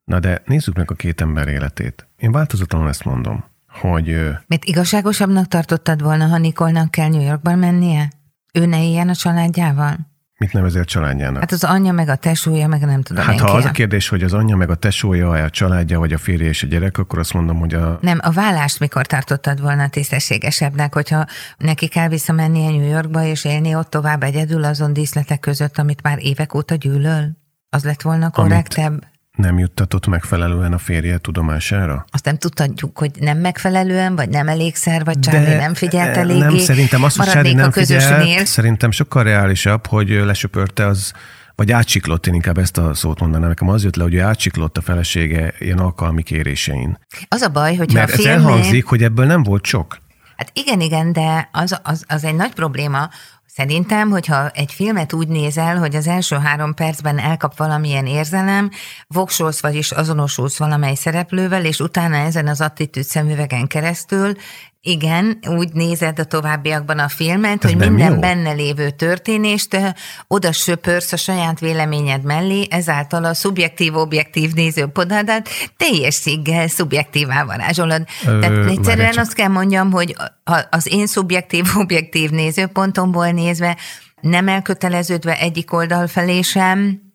Na 0.04 0.20
de 0.20 0.42
nézzük 0.44 0.76
meg 0.76 0.90
a 0.90 0.94
két 0.94 1.20
ember 1.20 1.48
életét. 1.48 2.06
Én 2.16 2.32
változatlanul 2.32 2.88
ezt 2.88 3.04
mondom 3.04 3.44
hogy... 3.80 4.16
Mert 4.46 4.64
igazságosabbnak 4.64 5.48
tartottad 5.48 6.02
volna, 6.02 6.26
ha 6.26 6.38
Nikolnak 6.38 6.90
kell 6.90 7.08
New 7.08 7.22
Yorkban 7.22 7.58
mennie? 7.58 8.08
Ő 8.52 8.66
ne 8.66 8.82
éljen 8.84 9.08
a 9.08 9.14
családjával? 9.14 10.14
Mit 10.38 10.52
nevezel 10.52 10.84
családjának? 10.84 11.40
Hát 11.40 11.52
az 11.52 11.64
anyja, 11.64 11.92
meg 11.92 12.08
a 12.08 12.16
tesója, 12.16 12.66
meg 12.66 12.80
nem 12.80 13.02
tudom 13.02 13.24
Hát 13.24 13.40
ha 13.40 13.50
az 13.50 13.64
a 13.64 13.70
kérdés, 13.70 14.08
hogy 14.08 14.22
az 14.22 14.32
anyja, 14.32 14.56
meg 14.56 14.70
a 14.70 14.74
tesója, 14.74 15.30
a 15.30 15.50
családja, 15.50 15.98
vagy 15.98 16.12
a 16.12 16.18
férje 16.18 16.48
és 16.48 16.62
a 16.62 16.66
gyerek, 16.66 16.98
akkor 16.98 17.18
azt 17.18 17.32
mondom, 17.32 17.58
hogy 17.58 17.74
a... 17.74 17.98
Nem, 18.00 18.18
a 18.22 18.30
vállást 18.30 18.80
mikor 18.80 19.06
tartottad 19.06 19.60
volna 19.60 19.88
tisztességesebbnek, 19.88 20.94
hogyha 20.94 21.26
neki 21.56 21.88
kell 21.88 22.08
visszamennie 22.08 22.70
New 22.70 22.88
Yorkba, 22.88 23.22
és 23.22 23.44
élni 23.44 23.74
ott 23.74 23.90
tovább 23.90 24.22
egyedül 24.22 24.64
azon 24.64 24.92
díszletek 24.92 25.40
között, 25.40 25.78
amit 25.78 26.02
már 26.02 26.18
évek 26.20 26.54
óta 26.54 26.74
gyűlöl? 26.74 27.36
Az 27.70 27.84
lett 27.84 28.02
volna 28.02 28.30
korrektebb? 28.30 28.92
Amit 28.92 29.15
nem 29.36 29.58
juttatott 29.58 30.06
megfelelően 30.06 30.72
a 30.72 30.78
férje 30.78 31.18
tudomására? 31.18 32.04
Azt 32.10 32.24
nem 32.24 32.36
tudhatjuk, 32.36 32.98
hogy 32.98 33.10
nem 33.20 33.38
megfelelően, 33.38 34.16
vagy 34.16 34.28
nem 34.28 34.48
elégszer, 34.48 35.04
vagy 35.04 35.18
Charlie 35.18 35.54
nem 35.54 35.74
figyelt 35.74 36.16
eléggé. 36.16 36.38
Nem, 36.38 36.58
szerintem 36.58 37.02
az, 37.02 37.16
hogy 37.16 37.26
Charlie 37.26 37.54
nem 37.54 37.70
figyelt, 37.70 38.46
szerintem 38.46 38.90
sokkal 38.90 39.22
reálisabb, 39.22 39.86
hogy 39.86 40.08
lesöpörte 40.08 40.86
az 40.86 41.12
vagy 41.54 41.72
átsiklott, 41.72 42.26
én 42.26 42.34
inkább 42.34 42.58
ezt 42.58 42.78
a 42.78 42.94
szót 42.94 43.20
mondanám. 43.20 43.48
Nekem 43.48 43.68
az 43.68 43.84
jött 43.84 43.96
le, 43.96 44.02
hogy 44.02 44.14
ő 44.14 44.20
átsiklott 44.20 44.76
a 44.76 44.80
felesége 44.80 45.54
ilyen 45.58 45.78
alkalmi 45.78 46.22
kérésein. 46.22 46.98
Az 47.28 47.40
a 47.40 47.48
baj, 47.48 47.76
hogy 47.76 47.92
Mert 47.92 48.12
a 48.12 48.14
filmnél... 48.14 48.36
ez 48.36 48.42
elhangzik, 48.42 48.84
hogy 48.84 49.02
ebből 49.02 49.26
nem 49.26 49.42
volt 49.42 49.64
sok. 49.64 49.98
Hát 50.36 50.50
igen, 50.52 50.80
igen, 50.80 51.12
de 51.12 51.48
az, 51.52 51.80
az, 51.82 52.04
az 52.08 52.24
egy 52.24 52.34
nagy 52.34 52.52
probléma, 52.52 53.10
Szerintem, 53.56 54.10
hogyha 54.10 54.48
egy 54.48 54.72
filmet 54.72 55.12
úgy 55.12 55.28
nézel, 55.28 55.78
hogy 55.78 55.96
az 55.96 56.06
első 56.06 56.36
három 56.36 56.74
percben 56.74 57.18
elkap 57.18 57.56
valamilyen 57.56 58.06
érzelem, 58.06 58.70
voksolsz, 59.06 59.60
vagyis 59.60 59.90
azonosulsz 59.92 60.58
valamely 60.58 60.94
szereplővel, 60.94 61.64
és 61.64 61.80
utána 61.80 62.16
ezen 62.16 62.46
az 62.46 62.60
attitűd 62.60 63.04
szemüvegen 63.04 63.66
keresztül 63.66 64.32
igen, 64.86 65.38
úgy 65.48 65.72
nézed 65.72 66.18
a 66.18 66.24
továbbiakban 66.24 66.98
a 66.98 67.08
filmet, 67.08 67.64
Ez 67.64 67.70
hogy 67.70 67.78
minden 67.78 68.12
jó. 68.12 68.18
benne 68.18 68.52
lévő 68.52 68.90
történést 68.90 69.78
oda 70.26 70.52
söpörsz 70.52 71.12
a 71.12 71.16
saját 71.16 71.60
véleményed 71.60 72.22
mellé, 72.22 72.66
ezáltal 72.70 73.24
a 73.24 73.34
szubjektív-objektív 73.34 74.52
nézőpodadat 74.52 75.48
teljes 75.76 76.14
szíggel 76.14 76.68
szubjektívá 76.68 77.44
varázsolod. 77.44 78.04
Ö, 78.26 78.38
Tehát 78.38 78.70
egyszerűen 78.70 79.16
azt 79.18 79.34
kell 79.34 79.48
mondjam, 79.48 79.90
hogy 79.92 80.16
az 80.70 80.92
én 80.92 81.06
szubjektív-objektív 81.06 82.30
nézőpontomból 82.30 83.30
nézve 83.30 83.76
nem 84.20 84.48
elköteleződve 84.48 85.38
egyik 85.38 85.72
oldal 85.72 86.06
felé 86.06 86.42
sem, 86.42 87.05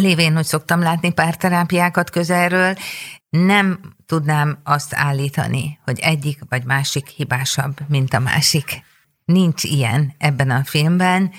lévén, 0.00 0.34
hogy 0.34 0.44
szoktam 0.44 0.80
látni 0.80 1.12
párterápiákat 1.12 2.10
közelről, 2.10 2.74
nem 3.30 3.80
tudnám 4.06 4.58
azt 4.64 4.94
állítani, 4.94 5.78
hogy 5.84 5.98
egyik 5.98 6.40
vagy 6.48 6.64
másik 6.64 7.08
hibásabb, 7.08 7.76
mint 7.88 8.14
a 8.14 8.18
másik. 8.18 8.84
Nincs 9.24 9.64
ilyen 9.64 10.14
ebben 10.18 10.50
a 10.50 10.64
filmben. 10.64 11.30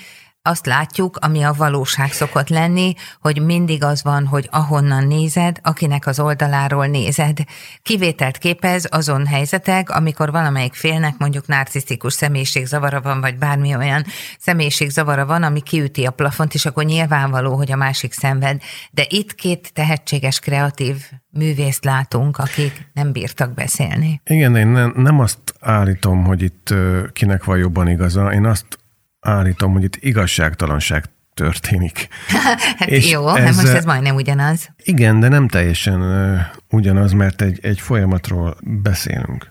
Azt 0.42 0.66
látjuk, 0.66 1.16
ami 1.20 1.42
a 1.42 1.52
valóság 1.52 2.12
szokott 2.12 2.48
lenni, 2.48 2.94
hogy 3.20 3.42
mindig 3.42 3.84
az 3.84 4.02
van, 4.02 4.26
hogy 4.26 4.48
ahonnan 4.50 5.06
nézed, 5.06 5.58
akinek 5.62 6.06
az 6.06 6.20
oldaláról 6.20 6.86
nézed. 6.86 7.38
Kivételt 7.82 8.38
képez 8.38 8.86
azon 8.90 9.26
helyzetek, 9.26 9.90
amikor 9.90 10.30
valamelyik 10.30 10.74
félnek 10.74 11.14
mondjuk 11.18 11.46
narcisztikus 11.46 12.12
személyiségzavara 12.12 13.00
van, 13.00 13.20
vagy 13.20 13.38
bármi 13.38 13.76
olyan 13.76 14.04
személyiségzavara 14.38 15.26
van, 15.26 15.42
ami 15.42 15.60
kiüti 15.60 16.04
a 16.04 16.10
plafont, 16.10 16.54
és 16.54 16.66
akkor 16.66 16.84
nyilvánvaló, 16.84 17.54
hogy 17.54 17.72
a 17.72 17.76
másik 17.76 18.12
szenved. 18.12 18.62
De 18.90 19.04
itt 19.08 19.34
két 19.34 19.72
tehetséges, 19.72 20.38
kreatív 20.38 20.96
művészt 21.30 21.84
látunk, 21.84 22.38
akik 22.38 22.90
nem 22.92 23.12
bírtak 23.12 23.54
beszélni. 23.54 24.20
Igen, 24.24 24.56
én 24.56 24.66
nem, 24.66 24.92
nem 24.96 25.18
azt 25.20 25.38
állítom, 25.60 26.24
hogy 26.24 26.42
itt 26.42 26.74
kinek 27.12 27.44
van 27.44 27.58
jobban 27.58 27.88
igaza, 27.88 28.32
én 28.32 28.46
azt 28.46 28.80
állítom, 29.22 29.72
hogy 29.72 29.82
itt 29.82 29.96
igazságtalanság 29.96 31.04
történik. 31.34 32.08
hát 32.78 32.88
és 32.88 33.10
jó, 33.10 33.28
ez, 33.28 33.44
hát 33.44 33.54
most 33.54 33.74
ez 33.74 33.84
majdnem 33.84 34.14
ugyanaz. 34.14 34.70
Igen, 34.84 35.20
de 35.20 35.28
nem 35.28 35.48
teljesen 35.48 36.00
uh, 36.00 36.40
ugyanaz, 36.70 37.12
mert 37.12 37.42
egy, 37.42 37.58
egy 37.62 37.80
folyamatról 37.80 38.56
beszélünk. 38.60 39.46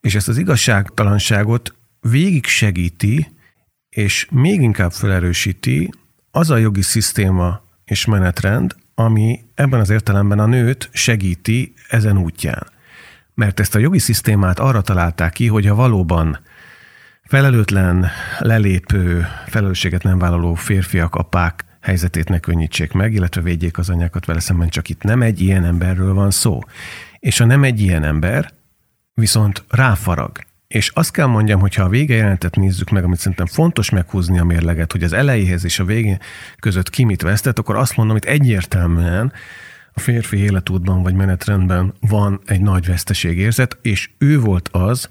És 0.00 0.14
ezt 0.14 0.28
az 0.28 0.38
igazságtalanságot 0.38 1.74
végig 2.00 2.46
segíti, 2.46 3.36
és 3.88 4.26
még 4.30 4.60
inkább 4.60 4.92
felerősíti 4.92 5.90
az 6.30 6.50
a 6.50 6.56
jogi 6.56 6.82
szisztéma 6.82 7.60
és 7.84 8.04
menetrend, 8.04 8.74
ami 8.94 9.40
ebben 9.54 9.80
az 9.80 9.90
értelemben 9.90 10.38
a 10.38 10.46
nőt 10.46 10.88
segíti 10.92 11.74
ezen 11.88 12.18
útján. 12.18 12.66
Mert 13.34 13.60
ezt 13.60 13.74
a 13.74 13.78
jogi 13.78 13.98
szisztémát 13.98 14.58
arra 14.58 14.80
találták 14.80 15.32
ki, 15.32 15.46
hogy 15.46 15.66
ha 15.66 15.74
valóban 15.74 16.40
felelőtlen, 17.28 18.06
lelépő, 18.38 19.26
felelősséget 19.46 20.02
nem 20.02 20.18
vállaló 20.18 20.54
férfiak, 20.54 21.14
apák 21.14 21.64
helyzetét 21.80 22.28
ne 22.28 22.38
könnyítsék 22.38 22.92
meg, 22.92 23.12
illetve 23.12 23.40
védjék 23.40 23.78
az 23.78 23.90
anyákat 23.90 24.24
vele 24.24 24.40
szemben, 24.40 24.68
csak 24.68 24.88
itt 24.88 25.02
nem 25.02 25.22
egy 25.22 25.40
ilyen 25.40 25.64
emberről 25.64 26.14
van 26.14 26.30
szó. 26.30 26.60
És 27.18 27.38
ha 27.38 27.44
nem 27.44 27.64
egy 27.64 27.80
ilyen 27.80 28.04
ember, 28.04 28.50
viszont 29.14 29.64
ráfarag. 29.68 30.38
És 30.68 30.88
azt 30.88 31.10
kell 31.10 31.26
mondjam, 31.26 31.60
hogy 31.60 31.74
ha 31.74 31.82
a 31.82 31.88
vége 31.88 32.14
jelentet 32.14 32.56
nézzük 32.56 32.90
meg, 32.90 33.04
amit 33.04 33.18
szerintem 33.18 33.46
fontos 33.46 33.90
meghúzni 33.90 34.38
a 34.38 34.44
mérleget, 34.44 34.92
hogy 34.92 35.02
az 35.02 35.12
elejéhez 35.12 35.64
és 35.64 35.78
a 35.78 35.84
végén 35.84 36.18
között 36.58 36.90
ki 36.90 37.04
mit 37.04 37.22
vesztett, 37.22 37.58
akkor 37.58 37.76
azt 37.76 37.96
mondom, 37.96 38.16
hogy 38.16 38.26
egyértelműen 38.26 39.32
a 39.92 40.00
férfi 40.00 40.36
életútban 40.36 41.02
vagy 41.02 41.14
menetrendben 41.14 41.94
van 42.00 42.40
egy 42.46 42.60
nagy 42.60 42.86
veszteségérzet, 42.86 43.78
és 43.82 44.10
ő 44.18 44.40
volt 44.40 44.68
az, 44.72 45.08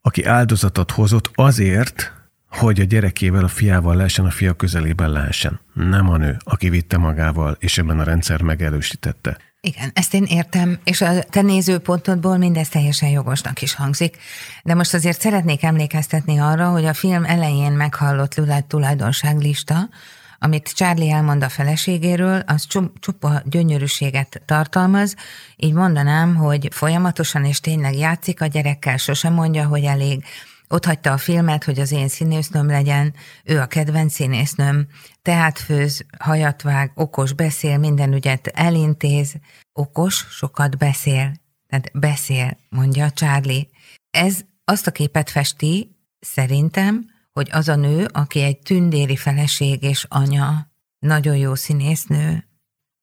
aki 0.00 0.24
áldozatot 0.24 0.90
hozott 0.90 1.30
azért, 1.34 2.12
hogy 2.50 2.80
a 2.80 2.84
gyerekével, 2.84 3.44
a 3.44 3.48
fiával 3.48 3.96
lehessen, 3.96 4.24
a 4.24 4.30
fia 4.30 4.52
közelében 4.52 5.10
lehessen. 5.10 5.60
Nem 5.74 6.08
a 6.08 6.16
nő, 6.16 6.36
aki 6.44 6.68
vitte 6.68 6.98
magával, 6.98 7.56
és 7.60 7.78
ebben 7.78 7.98
a 7.98 8.02
rendszer 8.02 8.42
megerősítette. 8.42 9.36
Igen, 9.60 9.90
ezt 9.94 10.14
én 10.14 10.24
értem, 10.24 10.78
és 10.84 11.00
a 11.00 11.22
te 11.22 11.42
nézőpontodból 11.42 12.36
mindez 12.36 12.68
teljesen 12.68 13.08
jogosnak 13.08 13.62
is 13.62 13.74
hangzik. 13.74 14.16
De 14.62 14.74
most 14.74 14.94
azért 14.94 15.20
szeretnék 15.20 15.62
emlékeztetni 15.62 16.38
arra, 16.38 16.68
hogy 16.68 16.84
a 16.84 16.94
film 16.94 17.24
elején 17.24 17.72
meghallott 17.72 18.40
tulajdonságlista, 18.68 19.88
amit 20.38 20.72
Charlie 20.74 21.10
elmond 21.10 21.42
a 21.42 21.48
feleségéről, 21.48 22.42
az 22.46 22.66
csupa 23.00 23.42
gyönyörűséget 23.44 24.42
tartalmaz, 24.44 25.14
így 25.56 25.72
mondanám, 25.72 26.34
hogy 26.34 26.68
folyamatosan 26.70 27.44
és 27.44 27.60
tényleg 27.60 27.96
játszik 27.96 28.40
a 28.40 28.46
gyerekkel, 28.46 28.96
sosem 28.96 29.32
mondja, 29.32 29.66
hogy 29.66 29.84
elég, 29.84 30.24
ott 30.68 30.84
hagyta 30.84 31.12
a 31.12 31.18
filmet, 31.18 31.64
hogy 31.64 31.78
az 31.78 31.92
én 31.92 32.08
színésznőm 32.08 32.66
legyen, 32.66 33.14
ő 33.44 33.60
a 33.60 33.66
kedvenc 33.66 34.12
színésznőm, 34.12 34.86
tehát 35.22 35.58
főz, 35.58 36.04
hajat 36.18 36.62
vág, 36.62 36.90
okos, 36.94 37.32
beszél, 37.32 37.78
minden 37.78 38.12
ügyet 38.12 38.46
elintéz, 38.46 39.34
okos, 39.72 40.26
sokat 40.30 40.78
beszél, 40.78 41.32
tehát 41.66 41.90
beszél, 41.92 42.56
mondja 42.68 43.10
Charlie. 43.10 43.68
Ez 44.10 44.40
azt 44.64 44.86
a 44.86 44.90
képet 44.90 45.30
festi, 45.30 45.96
szerintem, 46.20 47.06
hogy 47.38 47.48
az 47.52 47.68
a 47.68 47.76
nő, 47.76 48.08
aki 48.12 48.42
egy 48.42 48.58
tündéri 48.58 49.16
feleség 49.16 49.82
és 49.82 50.06
anya, 50.08 50.70
nagyon 50.98 51.36
jó 51.36 51.54
színésznő, 51.54 52.48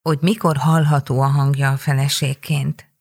hogy 0.01 0.17
mikor 0.21 0.57
hallható 0.57 1.21
a 1.21 1.27
hangja 1.27 1.71
a 1.71 1.77
feleségként, 1.77 2.93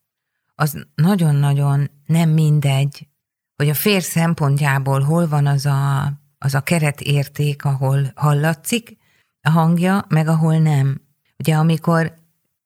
az 0.55 0.87
nagyon-nagyon 0.94 1.90
nem 2.07 2.31
mindegy, 2.31 3.09
hogy 3.57 3.68
a 3.68 3.75
fér 3.75 4.03
szempontjából 4.03 5.01
hol 5.01 5.29
van 5.29 5.47
az 5.47 5.66
a, 5.66 6.12
az 6.38 6.55
a 6.55 6.61
keretérték, 6.61 7.64
ahol 7.64 8.12
hallatszik 8.14 8.97
a 9.40 9.51
hangja, 9.51 10.05
meg 10.09 10.29
ahol 10.29 10.59
nem. 10.59 11.01
Ugye 11.38 11.55
amikor 11.55 12.14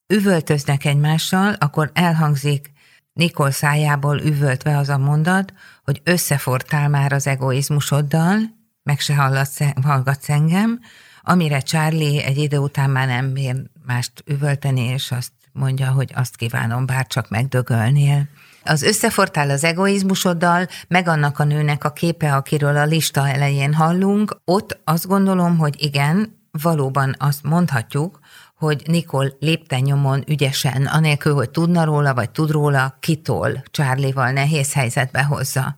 üvöltöznek 0.07 0.85
egymással, 0.85 1.52
akkor 1.52 1.90
elhangzik 1.94 2.72
Nikol 3.12 3.50
szájából 3.50 4.20
üvöltve 4.20 4.76
az 4.76 4.88
a 4.88 4.98
mondat, 4.98 5.52
hogy 5.85 6.00
összefortál 6.04 6.88
már 6.88 7.12
az 7.12 7.26
egoizmusoddal, 7.26 8.58
meg 8.88 9.01
se 9.01 9.14
hallatsz, 9.14 9.59
hallgatsz 9.83 10.29
engem, 10.29 10.81
amire 11.22 11.61
Charlie 11.61 12.24
egy 12.24 12.37
idő 12.38 12.59
után 12.59 12.90
már 12.90 13.07
nem 13.07 13.33
bír 13.33 13.55
mást 13.87 14.22
üvölteni, 14.27 14.81
és 14.81 15.11
azt 15.11 15.33
mondja, 15.53 15.90
hogy 15.90 16.12
azt 16.14 16.37
kívánom, 16.37 16.87
bár 16.87 17.07
csak 17.07 17.29
megdögölnél. 17.29 18.29
Az 18.64 18.83
összefortál 18.83 19.51
az 19.51 19.64
egoizmusoddal, 19.64 20.66
meg 20.88 21.09
annak 21.09 21.38
a 21.38 21.44
nőnek 21.44 21.85
a 21.85 21.92
képe, 21.92 22.35
akiről 22.35 22.77
a 22.77 22.85
lista 22.85 23.29
elején 23.29 23.74
hallunk, 23.74 24.40
ott 24.44 24.81
azt 24.85 25.07
gondolom, 25.07 25.59
hogy 25.59 25.83
igen, 25.83 26.38
valóban 26.62 27.14
azt 27.18 27.42
mondhatjuk, 27.42 28.18
hogy 28.55 28.83
Nikol 28.87 29.37
lépten 29.40 29.81
nyomon 29.81 30.24
ügyesen, 30.27 30.87
anélkül, 30.87 31.35
hogy 31.35 31.51
tudna 31.51 31.85
róla, 31.85 32.14
vagy 32.14 32.31
tud 32.31 32.51
róla, 32.51 32.96
kitol 33.01 33.62
Charlie-val 33.70 34.31
nehéz 34.31 34.72
helyzetbe 34.72 35.22
hozza. 35.22 35.77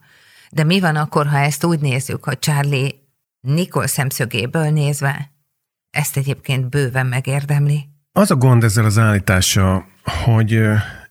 De 0.51 0.65
mi 0.65 0.81
van 0.81 0.97
akkor, 0.97 1.27
ha 1.27 1.39
ezt 1.39 1.65
úgy 1.65 1.81
nézzük, 1.81 2.25
hogy 2.25 2.39
Charlie 2.39 2.95
Nikol 3.41 3.87
szemszögéből 3.87 4.71
nézve 4.71 5.31
ezt 5.91 6.17
egyébként 6.17 6.69
bőven 6.69 7.07
megérdemli? 7.07 7.89
Az 8.13 8.31
a 8.31 8.37
gond 8.37 8.65
ezzel 8.65 8.85
az 8.85 8.99
állítása, 8.99 9.87
hogy 10.25 10.51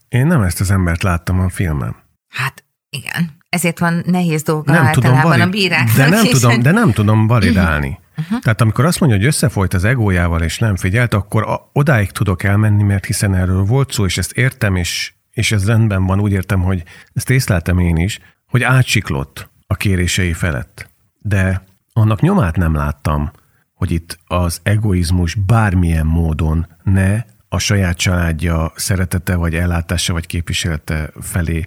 én 0.08 0.28
nem 0.28 0.42
ezt 0.42 0.60
az 0.60 0.72
embert 0.72 1.04
láttam 1.04 1.40
a 1.40 1.50
filmen. 1.50 1.96
Hát 2.28 2.64
igen, 2.90 3.38
ezért 3.50 3.80
van 3.80 4.04
nehéz 4.06 4.44
dolga 4.44 4.72
nem 4.72 4.86
általában 4.86 5.22
tudom 5.22 5.30
valid- 5.30 5.46
a 5.46 5.50
bírák. 5.50 5.90
De 5.96 6.10
nem, 6.10 6.26
tudom, 6.26 6.62
de 6.62 6.72
nem 6.72 6.92
tudom 6.92 7.28
validálni. 7.28 8.00
Uh-huh. 8.18 8.40
Tehát 8.44 8.62
amikor 8.62 8.86
azt 8.86 9.00
mondja, 9.00 9.18
hogy 9.18 9.28
összefolyt 9.28 9.74
az 9.74 9.84
egójával 9.84 10.42
és 10.42 10.58
nem 10.58 10.76
figyelt, 10.76 11.14
akkor 11.14 11.44
a, 11.44 11.70
odáig 11.74 12.12
tudok 12.12 12.44
elmenni, 12.44 12.84
mert 12.84 13.06
hiszen 13.06 13.36
erről 13.36 13.64
volt 13.64 13.92
szó, 13.92 14.06
és 14.06 14.18
ezt 14.18 14.32
értem, 14.32 14.76
és, 14.76 15.14
és 15.32 15.52
ez 15.52 15.66
rendben 15.66 16.06
van, 16.06 16.20
úgy 16.20 16.32
értem, 16.32 16.62
hogy 16.62 16.84
ezt 17.14 17.30
észleltem 17.30 17.80
én 17.80 17.98
is, 17.98 18.20
hogy 18.50 18.64
átsiklott 18.64 19.50
a 19.68 19.76
kérései 19.76 20.34
felett. 20.34 20.90
De 21.20 21.64
annak 21.94 22.22
nyomát 22.22 22.56
nem 22.56 22.74
láttam, 22.74 23.32
hogy 23.74 23.92
itt 23.92 24.20
az 24.28 24.60
egoizmus 24.64 25.36
bármilyen 25.36 26.06
módon 26.06 26.68
ne 26.84 27.24
a 27.50 27.60
saját 27.60 27.98
családja 27.98 28.72
szeretete, 28.76 29.36
vagy 29.36 29.56
ellátása, 29.56 30.14
vagy 30.14 30.26
képviselete 30.26 31.12
felé 31.22 31.66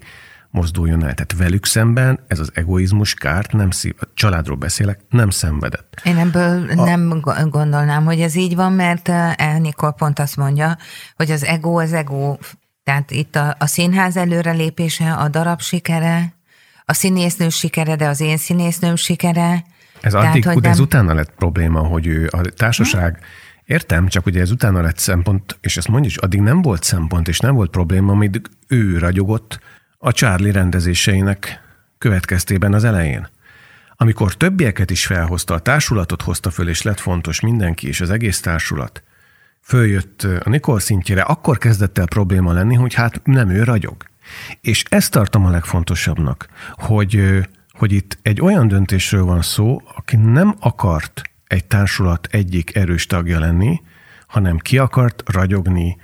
mozduljon 0.49 1.03
el. 1.03 1.13
Tehát 1.13 1.35
velük 1.37 1.65
szemben 1.65 2.19
ez 2.27 2.39
az 2.39 2.51
egoizmus 2.53 3.13
kárt, 3.13 3.51
nem 3.51 3.71
szív, 3.71 3.93
a 3.99 4.05
családról 4.13 4.55
beszélek, 4.55 4.99
nem 5.09 5.29
szenvedett. 5.29 6.01
Én 6.03 6.17
ebből 6.17 6.69
a... 6.69 6.83
nem 6.83 7.21
gondolnám, 7.49 8.05
hogy 8.05 8.21
ez 8.21 8.35
így 8.35 8.55
van, 8.55 8.73
mert 8.73 9.09
eh, 9.09 9.59
Nikol 9.59 9.93
pont 9.93 10.19
azt 10.19 10.37
mondja, 10.37 10.77
hogy 11.15 11.31
az 11.31 11.43
ego 11.43 11.79
az 11.79 11.93
ego. 11.93 12.37
Tehát 12.83 13.11
itt 13.11 13.35
a, 13.35 13.55
a 13.59 13.65
színház 13.65 14.17
előrelépése, 14.17 15.13
a 15.13 15.29
darab 15.29 15.61
sikere, 15.61 16.33
a 16.85 16.93
színésznő 16.93 17.49
sikere, 17.49 17.95
de 17.95 18.07
az 18.07 18.19
én 18.19 18.37
színésznőm 18.37 18.95
sikere, 18.95 19.63
ez 20.01 20.13
addig, 20.13 20.43
Tehát, 20.43 20.65
ez 20.65 20.75
nem... 20.75 20.85
utána 20.85 21.13
lett 21.13 21.31
probléma, 21.37 21.79
hogy 21.79 22.07
ő 22.07 22.29
a 22.31 22.41
társaság, 22.41 23.17
hm? 23.17 23.23
Értem, 23.65 24.07
csak 24.07 24.25
ugye 24.25 24.41
ez 24.41 24.51
utána 24.51 24.81
lett 24.81 24.97
szempont, 24.97 25.57
és 25.61 25.77
ezt 25.77 25.87
mondja, 25.87 26.11
hogy 26.13 26.23
addig 26.23 26.39
nem 26.39 26.61
volt 26.61 26.83
szempont, 26.83 27.27
és 27.27 27.39
nem 27.39 27.55
volt 27.55 27.69
probléma, 27.69 28.11
amíg 28.11 28.41
ő 28.67 28.97
ragyogott 28.97 29.59
a 29.97 30.11
Charlie 30.11 30.51
rendezéseinek 30.51 31.61
következtében 31.97 32.73
az 32.73 32.83
elején. 32.83 33.27
Amikor 33.95 34.35
többieket 34.35 34.91
is 34.91 35.05
felhozta, 35.05 35.53
a 35.53 35.59
társulatot 35.59 36.21
hozta 36.21 36.49
föl, 36.49 36.69
és 36.69 36.81
lett 36.81 36.99
fontos 36.99 37.39
mindenki, 37.39 37.87
és 37.87 38.01
az 38.01 38.09
egész 38.09 38.39
társulat, 38.39 39.03
följött 39.61 40.23
a 40.43 40.49
Nikol 40.49 40.79
szintjére, 40.79 41.21
akkor 41.21 41.57
kezdett 41.57 41.97
el 41.97 42.05
probléma 42.05 42.53
lenni, 42.53 42.75
hogy 42.75 42.93
hát 42.93 43.21
nem 43.23 43.49
ő 43.49 43.63
ragyog. 43.63 43.95
És 44.61 44.83
ezt 44.89 45.11
tartom 45.11 45.45
a 45.45 45.49
legfontosabbnak, 45.49 46.47
hogy 46.71 47.43
hogy 47.73 47.91
itt 47.91 48.17
egy 48.21 48.41
olyan 48.41 48.67
döntésről 48.67 49.23
van 49.23 49.41
szó, 49.41 49.81
aki 49.95 50.15
nem 50.15 50.55
akart 50.59 51.21
egy 51.47 51.65
társulat 51.65 52.27
egyik 52.31 52.75
erős 52.75 53.05
tagja 53.05 53.39
lenni, 53.39 53.81
hanem 54.27 54.57
ki 54.57 54.77
akart 54.77 55.23
ragyogni 55.25 55.97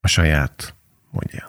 a 0.00 0.08
saját 0.08 0.74
módján. 1.10 1.48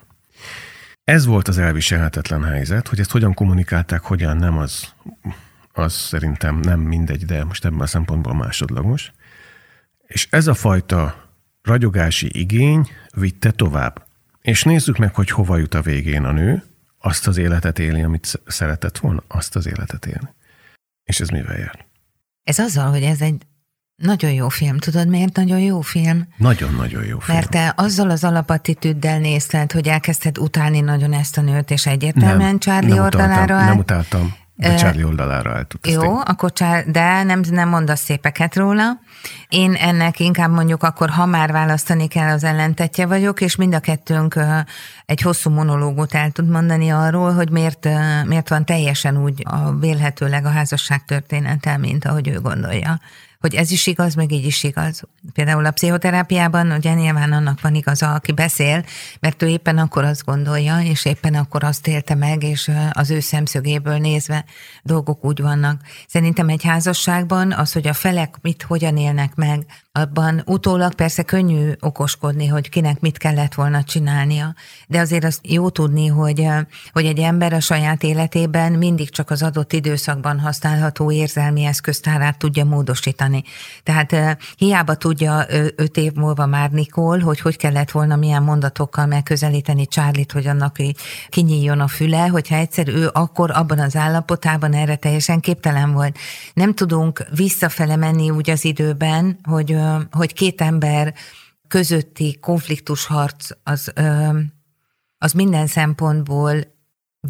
Ez 1.04 1.26
volt 1.26 1.48
az 1.48 1.58
elviselhetetlen 1.58 2.44
helyzet, 2.44 2.88
hogy 2.88 3.00
ezt 3.00 3.12
hogyan 3.12 3.34
kommunikálták, 3.34 4.02
hogyan 4.02 4.38
nem, 4.38 4.58
az 4.58 4.94
az 5.74 5.94
szerintem 5.94 6.56
nem 6.56 6.80
mindegy, 6.80 7.26
de 7.26 7.44
most 7.44 7.66
ebben 7.66 7.80
a 7.80 7.86
szempontból 7.86 8.34
másodlagos. 8.34 9.12
És 10.08 10.28
ez 10.30 10.48
a 10.48 10.54
fajta 10.54 11.30
ragyogási 11.62 12.40
igény 12.40 12.90
vitte 13.14 13.52
tovább. 13.52 14.08
És 14.42 14.64
nézzük 14.64 14.98
meg, 14.98 15.16
hogy 15.16 15.30
hova 15.30 15.58
jut 15.58 15.74
a 15.74 15.82
végén 15.82 16.24
a 16.24 16.32
nő, 16.32 16.64
azt 17.00 17.28
az 17.28 17.38
életet 17.38 17.80
éli, 17.80 18.02
amit 18.02 18.42
szeretett 18.46 18.98
volna, 18.98 19.24
azt 19.28 19.56
az 19.56 19.68
életet 19.68 20.06
élni. 20.06 20.30
És 21.04 21.20
ez 21.20 21.30
mivel 21.30 21.58
jár? 21.58 21.86
Ez 22.44 22.60
azzal, 22.60 22.90
hogy 22.90 23.04
ez 23.04 23.22
egy 23.22 23.46
nagyon 23.96 24.32
jó 24.32 24.50
film. 24.50 24.78
Tudod, 24.78 25.08
miért 25.08 25.36
nagyon 25.36 25.60
jó 25.60 25.82
film? 25.82 26.28
Nagyon-nagyon 26.38 27.06
jó 27.06 27.20
film. 27.20 27.38
Mert 27.38 27.50
te 27.50 27.74
azzal 27.76 28.10
az 28.10 28.24
alapattitűddel 28.24 29.20
nézted, 29.20 29.72
hogy 29.72 29.88
elkezdted 29.88 30.38
utálni 30.38 30.80
nagyon 30.80 31.14
ezt 31.14 31.38
a 31.38 31.42
nőt, 31.42 31.72
és 31.72 31.86
egyértelműen 31.86 32.60
Charlie 32.60 32.94
nem 32.94 33.04
oldalára 33.04 33.44
utáltam, 33.44 33.68
Nem 33.68 33.78
utáltam, 33.78 34.36
de 34.60 34.76
Charlie 34.76 35.06
oldalára 35.06 35.56
el 35.56 35.68
Jó, 35.84 36.18
akkor 36.18 36.54
csár, 36.54 36.86
de 36.86 37.24
nem, 37.24 37.42
nem 37.50 37.70
mondasz 37.70 38.02
szépeket 38.02 38.56
róla. 38.56 39.00
Én 39.50 39.74
ennek 39.74 40.20
inkább 40.20 40.52
mondjuk 40.52 40.84
akkor, 40.84 41.10
ha 41.10 41.26
már 41.26 41.52
választani 41.52 42.08
kell, 42.08 42.30
az 42.30 42.44
ellentetje 42.44 43.06
vagyok, 43.06 43.42
és 43.42 43.56
mind 43.56 43.74
a 43.74 43.80
kettőnk 43.80 44.40
egy 45.06 45.22
hosszú 45.22 45.50
monológot 45.50 46.14
el 46.14 46.32
tud 46.32 46.50
mondani 46.50 46.90
arról, 46.90 47.34
hogy 47.34 47.50
miért, 47.50 47.88
miért 48.26 48.50
van 48.50 48.66
teljesen 48.66 49.24
úgy 49.24 49.44
a 49.46 49.76
vélhetőleg 49.76 50.46
a 50.46 50.50
házasság 50.50 51.06
története, 51.06 51.78
mint 51.78 52.06
ahogy 52.06 52.28
ő 52.28 52.40
gondolja 52.40 53.00
hogy 53.40 53.56
ez 53.56 53.72
is 53.72 53.88
igaz, 53.88 54.16
meg 54.16 54.32
így 54.32 54.46
is 54.46 54.64
igaz. 54.64 55.02
Például 55.34 55.66
a 55.66 55.72
pszichoterápiában 55.72 56.72
ugye 56.72 56.94
nyilván 56.94 57.32
annak 57.32 57.62
van 57.62 57.76
igaza, 57.76 58.14
aki 58.14 58.32
beszél, 58.32 58.84
mert 59.20 59.42
ő 59.42 59.48
éppen 59.48 59.78
akkor 59.78 60.04
azt 60.04 60.26
gondolja, 60.26 60.80
és 60.80 61.06
éppen 61.06 61.36
akkor 61.36 61.64
azt 61.64 61.88
élte 61.88 62.16
meg, 62.16 62.44
és 62.44 62.72
az 62.92 63.10
ő 63.10 63.20
szemszögéből 63.20 63.98
nézve 63.98 64.46
dolgok 64.84 65.26
úgy 65.26 65.42
vannak. 65.42 65.82
Szerintem 66.08 66.50
egy 66.50 66.64
házasságban 66.64 67.52
az, 67.52 67.72
hogy 67.72 67.88
a 67.88 67.94
felek 67.94 68.36
mit, 68.42 68.64
hogyan 68.64 68.98
élnek 68.98 69.36
meg, 69.36 69.66
abban 69.92 70.42
utólag 70.46 70.94
persze 70.94 71.24
könnyű 71.24 71.72
okoskodni, 71.80 72.48
hogy 72.48 72.70
kinek 72.70 73.00
mit 73.00 73.18
kellett 73.18 73.54
volna 73.54 73.84
csinálnia, 73.84 74.56
de 74.88 75.00
azért 75.00 75.24
azt 75.24 75.40
jó 75.48 75.70
tudni, 75.70 76.08
hogy, 76.08 76.48
hogy 76.92 77.06
egy 77.06 77.20
ember 77.20 77.54
a 77.54 77.60
saját 77.60 78.04
életében 78.04 78.72
mindig 78.72 79.10
csak 79.10 79.30
az 79.30 79.44
adott 79.44 79.74
időszakban 79.74 80.40
használható 80.40 81.12
érzelmi 81.12 81.64
eszköztárát 81.64 82.38
tudja 82.38 82.66
módosítani. 82.66 83.29
Tehát 83.84 84.38
hiába 84.58 84.96
tudja 84.96 85.46
öt 85.76 85.98
év 85.98 86.14
múlva 86.14 86.46
már 86.46 86.72
Nikol, 86.72 87.20
hogy 87.20 87.40
hogy 87.40 87.58
kellett 87.58 87.92
volna 87.92 88.16
milyen 88.16 88.44
mondatokkal 88.44 89.06
megközelíteni 89.06 89.88
Csárlit, 89.88 90.32
hogy 90.32 90.48
annak 90.48 90.76
kinyíljon 91.30 91.80
a 91.80 91.88
füle, 91.88 92.28
hogyha 92.28 92.56
egyszer 92.56 92.88
ő 92.88 93.10
akkor 93.14 93.52
abban 93.52 93.80
az 93.80 93.96
állapotában 93.96 94.74
erre 94.74 94.96
teljesen 94.96 95.40
képtelen 95.40 95.94
volt. 95.94 96.18
Nem 96.54 96.74
tudunk 96.74 97.26
visszafele 97.36 97.96
menni 97.96 98.30
úgy 98.30 98.50
az 98.50 98.66
időben, 98.66 99.40
hogy 99.44 99.78
hogy 100.12 100.34
két 100.34 100.62
ember 100.62 101.14
közötti 101.68 102.38
konfliktusharc 102.42 103.50
az, 103.64 103.94
az 105.18 105.32
minden 105.32 105.68
szempontból 105.68 106.54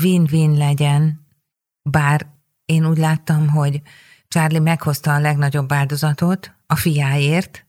win-win 0.01 0.57
legyen, 0.57 1.27
bár 1.81 2.27
én 2.65 2.85
úgy 2.85 2.97
láttam, 2.97 3.49
hogy 3.49 3.81
Charlie 4.30 4.60
meghozta 4.60 5.13
a 5.13 5.20
legnagyobb 5.20 5.72
áldozatot 5.72 6.52
a 6.65 6.76
fiáért. 6.76 7.65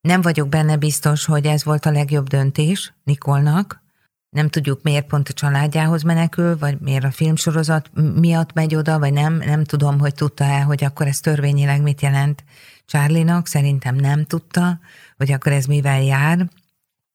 Nem 0.00 0.22
vagyok 0.22 0.48
benne 0.48 0.76
biztos, 0.76 1.24
hogy 1.24 1.46
ez 1.46 1.64
volt 1.64 1.86
a 1.86 1.90
legjobb 1.90 2.28
döntés 2.28 2.92
Nikolnak. 3.04 3.82
Nem 4.30 4.48
tudjuk, 4.48 4.82
miért 4.82 5.06
pont 5.06 5.28
a 5.28 5.32
családjához 5.32 6.02
menekül, 6.02 6.58
vagy 6.58 6.78
miért 6.80 7.04
a 7.04 7.10
filmsorozat 7.10 7.90
miatt 8.14 8.52
megy 8.52 8.74
oda, 8.74 8.98
vagy 8.98 9.12
nem. 9.12 9.34
Nem 9.34 9.64
tudom, 9.64 9.98
hogy 9.98 10.14
tudta-e, 10.14 10.62
hogy 10.62 10.84
akkor 10.84 11.06
ez 11.06 11.20
törvényileg 11.20 11.82
mit 11.82 12.00
jelent 12.00 12.44
Charlie-nak, 12.86 13.46
szerintem 13.46 13.94
nem 13.94 14.24
tudta, 14.24 14.78
hogy 15.16 15.32
akkor 15.32 15.52
ez 15.52 15.64
mivel 15.64 16.02
jár, 16.02 16.48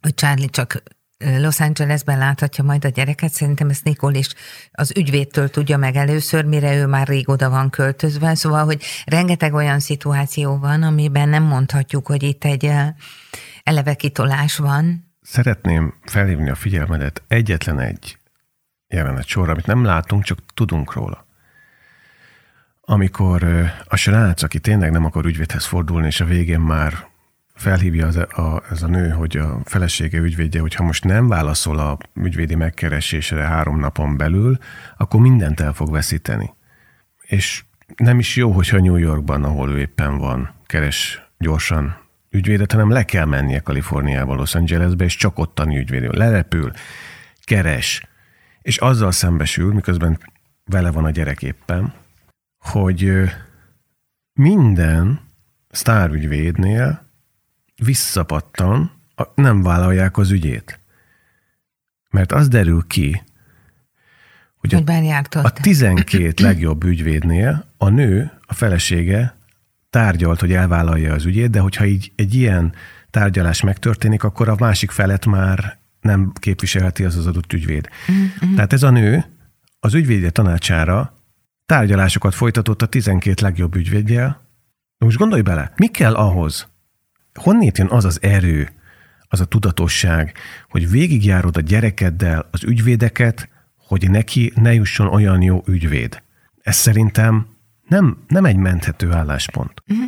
hogy 0.02 0.14
Charlie 0.14 0.50
csak 0.50 0.84
Los 1.18 1.60
Angelesben 1.60 2.18
láthatja 2.18 2.64
majd 2.64 2.86
a 2.86 2.90
gyereket, 2.90 3.32
szerintem 3.32 3.70
ezt 3.70 3.84
Nikol 3.84 4.14
is 4.14 4.34
az 4.72 4.98
ügyvédtől 4.98 5.50
tudja 5.50 5.78
meg 5.78 5.96
először, 5.96 6.46
mire 6.46 6.76
ő 6.76 6.86
már 6.86 7.08
rég 7.08 7.30
oda 7.30 7.50
van 7.50 7.70
költözve, 7.70 8.36
szóval, 8.36 8.66
hogy 8.66 8.84
rengeteg 9.06 9.54
olyan 9.54 9.80
szituáció 9.80 10.58
van, 10.58 10.84
amiben 10.84 11.30
nem 11.30 11.44
mondhatjuk, 11.44 12.08
hogy 12.08 12.24
itt 12.24 12.44
egy 12.44 12.72
eleve 13.64 13.94
kitolás 13.94 14.58
van. 14.58 15.14
Szeretném 15.22 15.94
felhívni 16.04 16.50
a 16.50 16.56
figyelmedet 16.56 17.24
egyetlen 17.28 17.80
egy 17.80 18.18
jelenet 18.88 19.28
sorra, 19.28 19.52
amit 19.52 19.66
nem 19.66 19.84
látunk, 19.84 20.24
csak 20.24 20.40
tudunk 20.54 20.94
róla. 20.94 21.26
Amikor 22.82 23.44
a 23.86 23.96
srác, 23.96 24.44
aki 24.44 24.60
tényleg 24.60 24.92
nem 24.92 25.06
akar 25.06 25.26
ügyvédhez 25.26 25.66
fordulni, 25.66 26.08
és 26.08 26.20
a 26.20 26.26
végén 26.26 26.60
már 26.60 27.08
felhívja 27.56 28.08
az, 28.08 28.16
a, 28.16 28.64
ez 28.70 28.82
a 28.82 28.88
nő, 28.88 29.10
hogy 29.10 29.38
a 29.38 29.60
felesége 29.64 30.18
ügyvédje, 30.18 30.62
hogy 30.62 30.76
ha 30.76 30.84
most 30.84 31.04
nem 31.04 31.28
válaszol 31.28 31.80
a 31.80 31.98
ügyvédi 32.14 32.56
megkeresésre 32.56 33.44
három 33.44 33.80
napon 33.80 34.18
belül, 34.18 34.58
akkor 34.98 35.20
mindent 35.20 35.60
el 35.60 35.74
fog 35.74 35.92
veszíteni. 35.92 36.54
És 37.22 37.64
nem 37.96 38.20
is 38.20 38.36
jó, 38.36 38.52
hogyha 38.52 38.80
New 38.80 38.96
Yorkban, 38.96 39.44
ahol 39.44 39.70
ő 39.72 39.80
éppen 39.80 40.18
van, 40.18 40.54
keres 40.66 41.30
gyorsan 41.38 41.98
ügyvédet, 42.30 42.72
hanem 42.72 42.90
le 42.90 43.04
kell 43.04 43.26
mennie 43.26 43.60
Kaliforniába, 43.60 44.36
Los 44.36 44.56
Angelesbe, 44.56 45.04
és 45.04 45.16
csak 45.16 45.40
ottani 45.40 45.78
ügyvédő. 45.78 46.10
Lerepül, 46.12 46.72
keres, 47.44 48.08
és 48.62 48.78
azzal 48.78 49.12
szembesül, 49.12 49.74
miközben 49.74 50.20
vele 50.66 50.92
van 50.92 51.06
a 51.06 51.10
gyerek 51.10 51.42
éppen, 51.44 51.94
hogy 52.58 53.12
minden 54.34 55.20
sztárügyvédnél 55.70 57.05
visszapattan, 57.84 58.92
nem 59.36 59.62
vállalják 59.62 60.18
az 60.18 60.32
ügyét. 60.32 60.80
Mert 62.10 62.32
az 62.32 62.48
derül 62.48 62.84
ki, 62.88 63.24
hogy, 64.56 64.74
hogy 64.74 64.86
a, 65.30 65.40
a 65.40 65.52
12 65.52 66.34
legjobb 66.44 66.84
ügyvédnél 66.84 67.66
a 67.78 67.90
nő, 67.90 68.32
a 68.42 68.54
felesége 68.54 69.38
tárgyalt, 69.90 70.40
hogy 70.40 70.54
elvállalja 70.54 71.14
az 71.14 71.26
ügyét, 71.26 71.50
de 71.50 71.60
hogyha 71.60 71.86
így 71.86 72.12
egy 72.16 72.34
ilyen 72.34 72.74
tárgyalás 73.10 73.62
megtörténik, 73.62 74.24
akkor 74.24 74.50
a 74.50 74.56
másik 74.60 74.92
felet 74.92 75.26
már 75.26 75.78
nem 76.02 76.32
képviselheti 76.40 77.04
az 77.04 77.16
az 77.16 77.28
adott 77.28 77.54
ügyvéd. 77.54 77.90
Mm-hmm. 78.12 78.56
Tehát 78.56 78.74
ez 78.74 78.84
a 78.84 78.90
nő 78.90 79.26
az 79.80 79.94
ügyvédje 79.94 80.30
tanácsára 80.30 81.16
Tárgyalásokat 81.66 82.34
folytatott 82.34 82.82
a 82.82 82.86
12 82.86 83.42
legjobb 83.42 83.76
ügyvédjel. 83.76 84.42
Most 84.98 85.18
gondolj 85.18 85.42
bele, 85.42 85.72
mi 85.76 85.88
kell 85.88 86.14
ahhoz? 86.14 86.68
Honnét 87.40 87.78
jön 87.78 87.88
az 87.90 88.06
az 88.06 88.22
erő, 88.22 88.70
az 89.28 89.40
a 89.40 89.46
tudatosság, 89.46 90.38
hogy 90.70 90.90
végigjárod 90.90 91.58
a 91.58 91.62
gyerekeddel 91.62 92.48
az 92.52 92.64
ügyvédeket, 92.64 93.50
hogy 93.78 94.10
neki 94.10 94.52
ne 94.56 94.74
jusson 94.74 95.08
olyan 95.08 95.42
jó 95.42 95.64
ügyvéd. 95.68 96.24
Ez 96.62 96.76
szerintem 96.76 97.48
nem, 97.88 98.24
nem 98.28 98.46
egy 98.46 98.56
menthető 98.56 99.12
álláspont. 99.12 99.84
Uh-huh. 99.88 100.06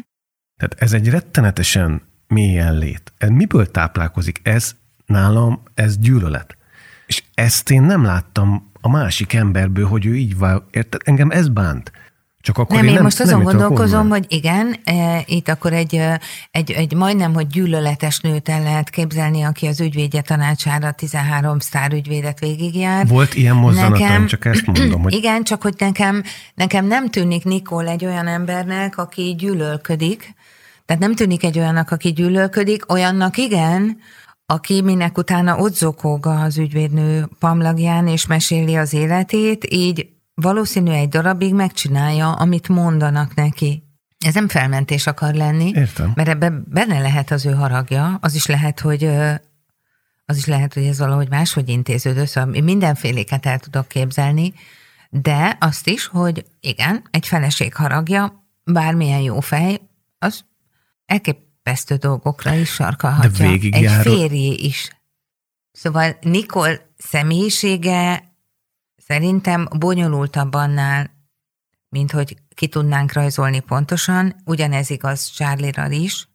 Tehát 0.58 0.76
ez 0.78 0.94
egy 0.94 1.10
rettenetesen 1.10 2.02
mélyen 2.28 2.78
lét. 2.78 3.14
Miből 3.28 3.72
táplálkozik 3.72 4.40
ez 4.44 4.76
nálam? 5.06 5.64
Ez 5.74 5.98
gyűlölet. 5.98 6.58
És 7.06 7.24
ezt 7.34 7.70
én 7.70 7.82
nem 7.82 8.04
láttam 8.04 8.72
a 8.82 8.90
másik 8.90 9.34
emberből, 9.34 9.88
hogy 9.88 10.06
ő 10.06 10.16
így 10.16 10.38
vál. 10.38 10.68
Érted? 10.72 11.02
Engem 11.04 11.32
ez 11.32 11.48
bánt. 11.48 11.92
Csak 12.48 12.58
akkor 12.58 12.76
nem, 12.76 12.84
én, 12.84 12.90
én 12.90 12.96
nem, 12.96 13.04
most 13.04 13.20
azon 13.20 13.42
nem 13.42 13.44
gondolkozom, 13.44 14.10
hogy 14.10 14.26
igen, 14.28 14.76
e, 14.84 15.24
itt 15.26 15.48
akkor 15.48 15.74
egy, 15.74 16.02
egy, 16.52 16.72
egy 16.72 16.94
majdnem, 16.94 17.34
hogy 17.34 17.48
gyűlöletes 17.48 18.20
nőt 18.20 18.50
el 18.50 18.64
lehet 18.64 18.90
képzelni, 18.90 19.44
aki 19.44 19.66
az 19.66 19.80
ügyvédje 19.80 20.22
tanácsára 20.22 20.92
13 20.92 21.60
sztár 21.60 21.94
ügyvédet 21.94 22.40
végigjár. 22.40 23.08
Volt 23.08 23.34
ilyen 23.34 23.56
mozzanatom, 23.56 24.00
nekem, 24.00 24.26
csak 24.26 24.46
ezt 24.46 24.66
mondom. 24.66 25.02
Hogy... 25.02 25.14
Igen, 25.14 25.44
csak 25.44 25.62
hogy 25.62 25.74
nekem, 25.78 26.24
nekem 26.54 26.86
nem 26.86 27.10
tűnik 27.10 27.44
Nikol 27.44 27.88
egy 27.88 28.06
olyan 28.06 28.28
embernek, 28.28 28.98
aki 28.98 29.36
gyűlölködik, 29.38 30.34
tehát 30.86 31.02
nem 31.02 31.16
tűnik 31.16 31.44
egy 31.44 31.60
olyannak, 31.60 31.92
aki 31.92 32.12
gyűlölködik, 32.12 32.92
olyannak 32.92 33.38
igen, 33.38 33.98
aki 34.46 34.82
minek 34.82 35.18
utána 35.18 35.58
ott 35.58 35.76
zokog 35.76 36.26
az 36.26 36.58
ügyvédnő 36.58 37.28
pamlagján 37.40 38.08
és 38.08 38.26
meséli 38.26 38.76
az 38.76 38.94
életét, 38.94 39.66
így 39.70 40.16
valószínű 40.42 40.92
egy 40.92 41.10
darabig 41.10 41.54
megcsinálja, 41.54 42.32
amit 42.32 42.68
mondanak 42.68 43.34
neki. 43.34 43.84
Ez 44.26 44.34
nem 44.34 44.48
felmentés 44.48 45.08
akar 45.08 45.34
lenni, 45.34 45.72
Értem. 45.76 46.12
mert 46.16 46.30
ebbe 46.30 46.50
benne 46.66 47.00
lehet 47.00 47.32
az 47.32 47.46
ő 47.46 47.52
haragja, 47.52 48.18
az 48.22 48.36
is 48.36 48.46
lehet, 48.46 48.80
hogy 48.80 49.04
az 50.26 50.38
is 50.38 50.46
lehet, 50.46 50.74
hogy 50.74 50.84
ez 50.84 51.00
valahogy 51.00 51.30
máshogy 51.30 51.70
intéződő, 51.70 52.26
szóval 52.26 52.62
mindenféléket 52.62 53.46
el 53.46 53.60
tudok 53.60 53.88
képzelni, 53.88 54.54
de 55.10 55.58
azt 55.60 55.88
is, 55.88 56.06
hogy 56.06 56.46
igen, 56.60 57.04
egy 57.12 57.28
feleség 57.28 57.76
haragja, 57.76 58.48
bármilyen 58.64 59.22
jó 59.22 59.40
fej, 59.40 59.80
az 60.20 60.46
elkép 61.06 61.46
elképesztő 61.68 61.96
dolgokra 61.96 62.54
is 62.54 62.70
sarkalhatja. 62.70 63.58
De 63.58 63.78
Egy 63.78 63.92
férjé 64.02 64.54
is. 64.54 64.90
Szóval 65.72 66.18
Nikol 66.22 66.70
személyisége 66.98 68.27
szerintem 69.08 69.68
bonyolultabb 69.78 70.54
annál, 70.54 71.12
mint 71.90 72.12
hogy 72.12 72.38
ki 72.56 72.68
tudnánk 72.68 73.14
rajzolni 73.14 73.60
pontosan, 73.60 74.36
ugyanez 74.46 74.90
igaz 74.90 75.32
Charlie-ra 75.32 75.90
is, 75.90 76.28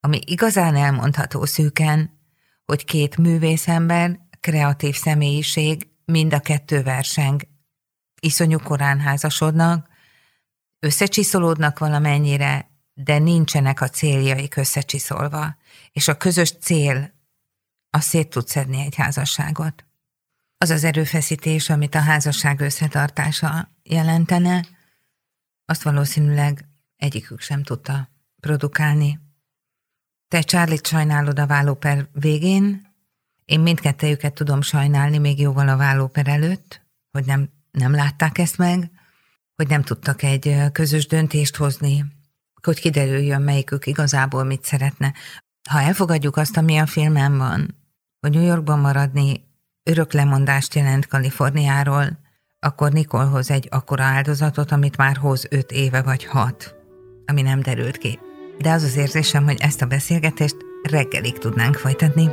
ami 0.00 0.20
igazán 0.24 0.76
elmondható 0.76 1.44
szűken, 1.44 2.20
hogy 2.64 2.84
két 2.84 3.16
művészember, 3.16 4.18
kreatív 4.40 4.94
személyiség, 4.94 5.88
mind 6.04 6.34
a 6.34 6.40
kettő 6.40 6.82
verseng, 6.82 7.42
iszonyú 8.20 8.58
korán 8.58 9.00
házasodnak, 9.00 9.88
összecsiszolódnak 10.78 11.78
valamennyire, 11.78 12.70
de 12.94 13.18
nincsenek 13.18 13.80
a 13.80 13.88
céljaik 13.88 14.56
összecsiszolva, 14.56 15.56
és 15.92 16.08
a 16.08 16.16
közös 16.16 16.52
cél 16.52 17.14
a 17.90 18.00
szét 18.00 18.28
tud 18.28 18.48
szedni 18.48 18.80
egy 18.80 18.94
házasságot. 18.94 19.84
Az 20.58 20.70
az 20.70 20.84
erőfeszítés, 20.84 21.70
amit 21.70 21.94
a 21.94 22.00
házasság 22.00 22.60
összetartása 22.60 23.70
jelentene, 23.82 24.64
azt 25.64 25.82
valószínűleg 25.82 26.68
egyikük 26.96 27.40
sem 27.40 27.62
tudta 27.62 28.08
produkálni. 28.40 29.20
Te 30.28 30.40
charlie 30.40 30.78
sajnálod 30.82 31.38
a 31.38 31.46
vállóper 31.46 32.08
végén, 32.12 32.94
én 33.44 33.60
mindkettejüket 33.60 34.34
tudom 34.34 34.62
sajnálni 34.62 35.18
még 35.18 35.40
jóval 35.40 35.68
a 35.68 35.76
vállóper 35.76 36.28
előtt, 36.28 36.82
hogy 37.10 37.24
nem, 37.24 37.50
nem 37.70 37.94
látták 37.94 38.38
ezt 38.38 38.58
meg, 38.58 38.90
hogy 39.54 39.68
nem 39.68 39.82
tudtak 39.82 40.22
egy 40.22 40.56
közös 40.72 41.06
döntést 41.06 41.56
hozni, 41.56 42.04
hogy 42.62 42.80
kiderüljön, 42.80 43.42
melyikük 43.42 43.86
igazából 43.86 44.44
mit 44.44 44.64
szeretne. 44.64 45.14
Ha 45.68 45.80
elfogadjuk 45.80 46.36
azt, 46.36 46.56
ami 46.56 46.76
a 46.76 46.86
filmem 46.86 47.36
van, 47.36 47.74
hogy 48.20 48.30
New 48.30 48.44
Yorkban 48.44 48.78
maradni 48.78 49.44
örök 49.86 50.12
lemondást 50.12 50.74
jelent 50.74 51.06
Kaliforniáról, 51.06 52.18
akkor 52.58 52.92
Nikol 52.92 53.24
hoz 53.24 53.50
egy 53.50 53.68
akkora 53.70 54.02
áldozatot, 54.02 54.72
amit 54.72 54.96
már 54.96 55.16
hoz 55.16 55.46
öt 55.50 55.70
éve 55.72 56.02
vagy 56.02 56.24
hat, 56.24 56.74
ami 57.26 57.42
nem 57.42 57.60
derült 57.60 57.96
ki. 57.96 58.18
De 58.58 58.70
az 58.70 58.82
az 58.82 58.96
érzésem, 58.96 59.44
hogy 59.44 59.56
ezt 59.60 59.82
a 59.82 59.86
beszélgetést 59.86 60.56
reggelig 60.82 61.38
tudnánk 61.38 61.74
folytatni. 61.74 62.30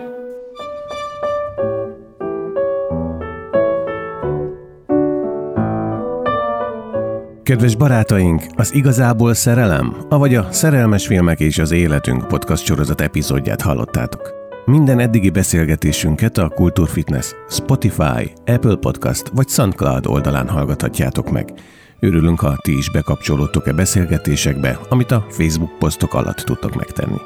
Kedves 7.44 7.76
barátaink, 7.76 8.44
az 8.56 8.74
Igazából 8.74 9.34
Szerelem, 9.34 9.96
avagy 10.10 10.36
a 10.36 10.52
Szerelmes 10.52 11.08
Filmek 11.08 11.40
és 11.40 11.58
az 11.58 11.72
Életünk 11.72 12.28
podcast 12.28 12.66
sorozat 12.66 13.02
epizódját 13.02 13.62
hallottátok. 13.62 14.43
Minden 14.66 15.00
eddigi 15.00 15.30
beszélgetésünket 15.30 16.38
a 16.38 16.50
Kulturfitness 16.50 17.32
Spotify, 17.50 18.34
Apple 18.46 18.76
Podcast 18.76 19.28
vagy 19.34 19.50
SoundCloud 19.50 20.08
oldalán 20.08 20.50
hallgathatjátok 20.50 21.32
meg. 21.32 21.54
Örülünk, 22.00 22.40
ha 22.40 22.58
ti 22.62 22.78
is 22.78 22.92
bekapcsolódtok-e 22.92 23.74
beszélgetésekbe, 23.74 24.80
amit 24.90 25.12
a 25.12 25.26
Facebook 25.30 25.78
posztok 25.80 26.14
alatt 26.14 26.38
tudtok 26.38 26.76
megtenni. 26.76 27.18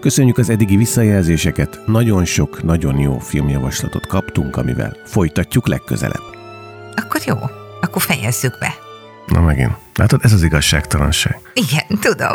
Köszönjük 0.00 0.38
az 0.38 0.48
eddigi 0.48 0.76
visszajelzéseket, 0.76 1.80
nagyon 1.86 2.24
sok, 2.24 2.62
nagyon 2.62 2.98
jó 2.98 3.18
filmjavaslatot 3.18 4.06
kaptunk, 4.06 4.56
amivel 4.56 4.96
folytatjuk 5.04 5.68
legközelebb. 5.68 6.22
Akkor 6.94 7.20
jó, 7.26 7.36
akkor 7.80 8.02
fejezzük 8.02 8.58
be. 8.58 8.74
Na 9.26 9.40
megint. 9.40 9.72
Látod, 9.94 10.20
ez 10.22 10.32
az 10.32 10.42
igazságtalanság. 10.42 11.38
Igen, 11.54 11.98
tudom. 12.00 12.34